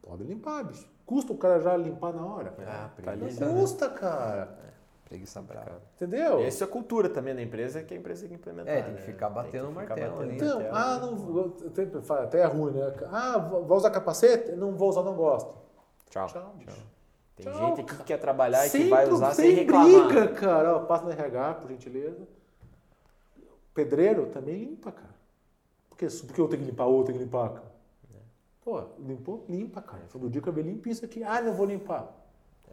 [0.02, 0.88] Pode limpar, bicho.
[1.04, 2.54] Custa o cara já limpar na hora?
[2.66, 4.58] Ah, tá ali, não custa, cara.
[4.66, 5.80] É, preguiça brava.
[5.94, 6.40] Entendeu?
[6.40, 8.74] Essa é a cultura também da empresa, que a empresa tem que implementar.
[8.74, 9.06] É, tem que né?
[9.06, 10.36] ficar batendo o martelo ali.
[10.36, 11.54] Então, ah, não,
[12.18, 12.92] até é ruim, né?
[13.10, 14.52] Ah, vai usar capacete?
[14.52, 15.54] Não vou usar, não gosto.
[16.10, 16.26] Tchau.
[16.28, 16.74] Tchau, Tchau.
[17.36, 20.08] Tem Tchau, gente aqui que quer trabalhar e que vai usar sem reclamar.
[20.08, 20.76] briga, cara.
[20.76, 22.26] Ó, passa no RH, por gentileza.
[23.74, 25.14] Pedreiro também limpa, cara.
[25.96, 27.76] Por que, porque eu tenho que limpar, ou eu tenho que limpar, cara?
[28.62, 29.44] Pô, limpou?
[29.48, 30.02] Limpa, cara.
[30.12, 31.22] Todo dia o cabelo limpa isso aqui.
[31.22, 32.12] Ah, não vou limpar.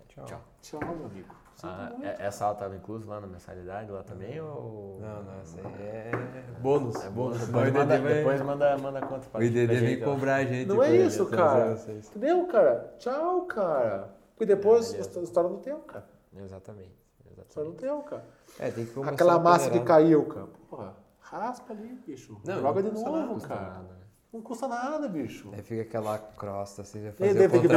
[0.08, 0.26] Tchau.
[0.26, 1.30] Tchau, Tchau meu amigo.
[1.64, 4.42] Ah, é, essa aula estava inclusa lá na mensalidade lá também?
[4.42, 5.00] Ou...
[5.00, 6.12] Não, não, essa aí é
[6.60, 6.96] bônus.
[6.96, 7.46] É bônus.
[7.46, 8.14] Depois, manda, vai...
[8.16, 10.68] depois manda, manda conta pra O IDD vem cobrar a gente.
[10.68, 11.78] Não é isso, cara.
[11.88, 12.96] Entendeu, cara?
[12.98, 14.14] Tchau, cara.
[14.32, 16.06] Porque depois é, a história não tem, cara.
[16.36, 16.92] Exatamente.
[17.32, 17.50] Exatamente.
[17.50, 18.26] História não tem, cara.
[18.60, 20.48] É, tem que Aquela massa que caiu, cara.
[20.70, 22.40] Porra, raspa ali, bicho.
[22.46, 23.62] Não, Joga não de novo, nada, cara.
[23.62, 24.04] Nada, né?
[24.32, 25.52] Não custa nada, bicho.
[25.54, 27.12] Aí fica aquela crosta, assim, já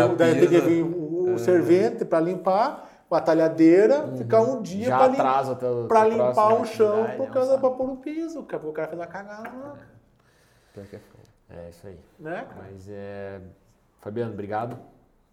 [0.07, 1.39] o daí tem que vir o, o é.
[1.39, 4.17] servente para limpar, a talhadeira, uhum.
[4.17, 8.43] ficar um dia para lim pra limpar o chão por causa para pôr o piso,
[8.43, 9.79] porque o cara fez uma cagada lá.
[10.77, 10.97] É.
[11.51, 11.99] é, é isso aí.
[12.19, 13.41] Né, Mas é.
[14.01, 14.79] Fabiano, obrigado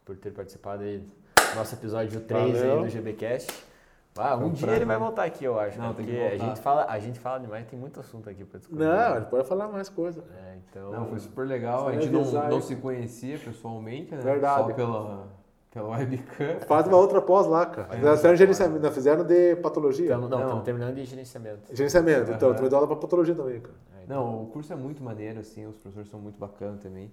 [0.03, 3.72] por ter participado aí do nosso episódio 3 aí do GBcast.
[4.16, 5.80] Ah, um dia ele vai voltar aqui, eu acho.
[5.80, 5.93] Não, né?
[5.95, 8.80] porque a gente, fala, a gente fala demais, tem muito assunto aqui para discutir.
[8.80, 10.24] Não, ele pode falar mais coisa.
[10.38, 10.91] É, então...
[10.91, 11.88] Não, foi super legal.
[11.88, 14.22] A gente não, não se conhecia pessoalmente, né?
[14.22, 14.68] Verdade.
[14.68, 15.28] Só pela,
[15.72, 16.59] pela webcam.
[16.68, 17.95] Faz uma outra pós lá, cara.
[17.95, 20.09] É, nós gerenciamento, fizeram de patologia.
[20.09, 21.76] Tamo, não, estamos terminando de gerenciamento.
[21.76, 23.76] Gerenciamento, então, eu também dou aula para patologia também, cara.
[23.99, 24.24] É, então...
[24.24, 27.11] Não, o curso é muito maneiro, assim, os professores são muito bacanas também.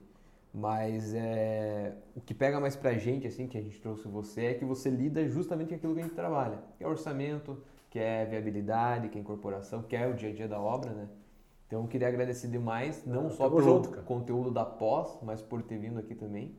[0.53, 4.55] Mas é, o que pega mais pra gente, assim, que a gente trouxe você, é
[4.55, 6.59] que você lida justamente com aquilo que a gente trabalha.
[6.77, 7.57] Que é orçamento,
[7.89, 11.09] que é viabilidade, que é incorporação, que é o dia a dia da obra, né?
[11.67, 15.79] Então eu queria agradecer demais, não só pelo junto, conteúdo da pós, mas por ter
[15.79, 16.53] vindo aqui também.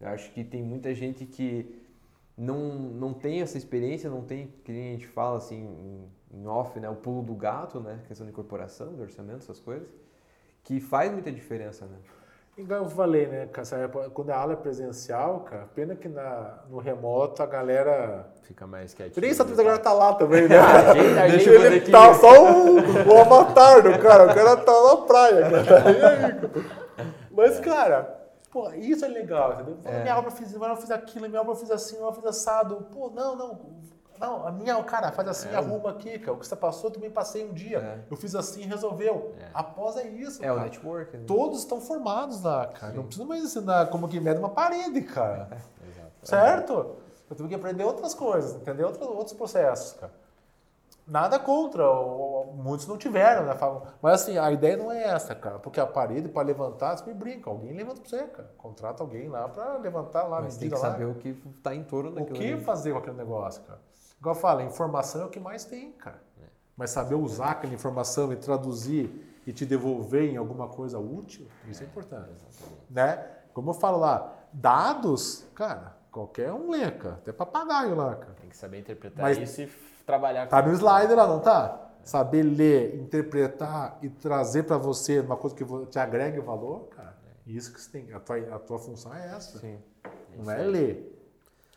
[0.00, 1.84] Eu acho que tem muita gente que
[2.36, 6.90] não, não tem essa experiência, não tem, que a gente fala assim em off, né?
[6.90, 8.02] O pulo do gato, né?
[8.08, 9.88] Questão de incorporação, de orçamento, essas coisas,
[10.64, 11.96] que faz muita diferença, né?
[12.56, 13.48] Igual eu falei, né,
[14.14, 18.26] quando a aula é presencial, cara, pena que na, no remoto a galera.
[18.44, 19.20] Fica mais quietinho.
[19.20, 20.56] Nem sabe se a galera tá lá também, né?
[20.58, 24.72] a gente, a gente ele tá só o, o avatar do cara, o cara tá
[24.72, 26.50] na praia, cara.
[27.30, 29.76] Mas, cara, pô, isso é legal, entendeu?
[29.84, 30.02] É.
[30.04, 32.08] Minha obra eu fiz, minha obra eu fiz aquilo, minha obra eu fiz assim, minha
[32.08, 32.86] obra eu fiz assado.
[32.90, 33.60] Pô, não, não,
[34.18, 35.56] não, a minha, cara, faz assim, é.
[35.56, 36.32] arruma aqui, cara.
[36.32, 37.78] O que você passou, eu também passei um dia.
[37.78, 38.00] É.
[38.10, 39.34] Eu fiz assim e resolveu.
[39.38, 39.48] É.
[39.54, 40.42] Após é isso.
[40.42, 40.60] É cara.
[40.60, 41.16] o network.
[41.16, 41.24] Né?
[41.26, 42.92] Todos estão formados lá, cara.
[42.92, 42.98] Sim.
[42.98, 45.48] Não precisa mais ensinar como que mede uma parede, cara.
[46.22, 46.96] certo?
[47.28, 50.12] Eu tive que aprender outras coisas, entender outros, outros processos, cara.
[51.06, 51.84] Nada contra,
[52.52, 53.56] muitos não tiveram, né?
[54.02, 55.56] Mas assim, a ideia não é essa, cara.
[55.60, 57.48] Porque a parede, para levantar, você me brinca.
[57.48, 58.50] Alguém levanta pra você, cara.
[58.58, 62.10] Contrata alguém lá para levantar lá, Mas tem que saber o que está em torno
[62.10, 62.34] daquilo.
[62.34, 62.60] O que ali.
[62.60, 63.78] fazer com aquele negócio, cara.
[64.18, 66.22] Igual eu falo, informação é o que mais tem, cara.
[66.42, 66.46] É.
[66.76, 71.82] Mas saber usar aquela informação e traduzir e te devolver em alguma coisa útil, isso
[71.82, 72.44] é, é importante.
[72.90, 73.24] Né?
[73.52, 77.14] Como eu falo lá, dados, cara, qualquer um lê, cara.
[77.14, 78.34] Até papagaio lá, cara.
[78.40, 79.66] Tem que saber interpretar Mas isso e
[80.04, 81.90] trabalhar com Tá no slide lá, não tá?
[82.02, 87.16] Saber ler, interpretar e trazer para você uma coisa que te agregue valor, cara.
[87.46, 87.50] É.
[87.50, 88.12] Isso que você tem.
[88.12, 89.58] A tua, a tua função é essa.
[89.58, 89.78] Sim.
[90.36, 91.15] Não é ler.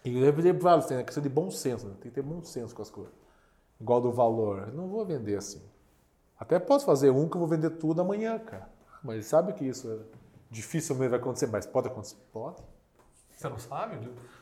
[0.04, 1.94] E eu sempre falo, tem a questão de bom senso, né?
[2.00, 3.14] tem que ter bom senso com as coisas.
[3.80, 4.68] Igual do valor.
[4.68, 5.62] Eu não vou vender assim.
[6.38, 8.70] Até posso fazer um que eu vou vender tudo amanhã, cara.
[9.04, 10.20] Mas sabe que isso é
[10.50, 12.18] dificilmente vai acontecer, mas pode acontecer?
[12.32, 12.62] Pode.
[13.30, 13.98] Você não sabe?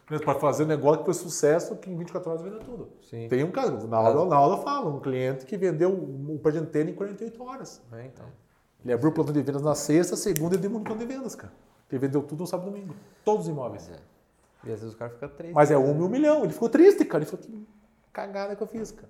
[0.09, 2.89] Mesmo para fazer um negócio que foi sucesso, que em 24 horas vende tudo.
[3.07, 3.27] Sim.
[3.27, 6.89] Tem um caso, na aula, na aula eu falo, um cliente que vendeu o presenteiro
[6.89, 7.81] em 48 horas.
[7.91, 8.25] É, então.
[8.83, 11.35] Ele abriu o plano de vendas na sexta, segunda e deu um plano de vendas,
[11.35, 11.53] cara.
[11.91, 12.95] Ele vendeu tudo no sábado e domingo.
[13.23, 13.89] Todos os imóveis.
[13.89, 13.99] É.
[14.69, 15.53] E às vezes o cara fica triste.
[15.53, 16.43] Mas é um mil milhão.
[16.43, 17.23] Ele ficou triste, cara.
[17.23, 17.67] Ele falou, que
[18.11, 19.09] cagada que eu fiz, cara.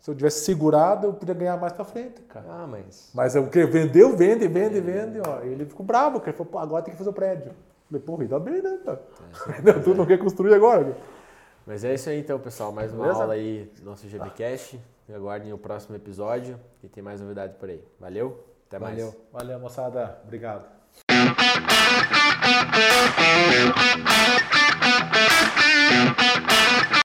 [0.00, 2.46] Se eu tivesse segurado, eu podia ganhar mais pra frente, cara.
[2.48, 3.10] Ah, mas.
[3.14, 3.64] Mas é o que?
[3.66, 4.80] Vendeu, vende, vende, é.
[4.80, 5.40] vende, ó.
[5.40, 6.30] Ele ficou bravo, cara.
[6.30, 7.48] Ele falou, pô, agora tem que fazer o prédio.
[7.48, 7.54] Eu
[7.88, 9.02] falei, pô, ainda bem, né, cara?
[9.66, 10.96] É, tu não quer construir agora, cara.
[11.66, 12.72] Mas é isso aí então, pessoal.
[12.72, 13.20] Mais uma Beleza?
[13.20, 14.80] aula aí do nosso GBcast.
[15.14, 17.84] Aguardem o próximo episódio e tem mais novidade por aí.
[17.98, 18.96] Valeu, até mais.
[18.96, 20.18] Valeu, valeu moçada.
[20.24, 20.64] Obrigado.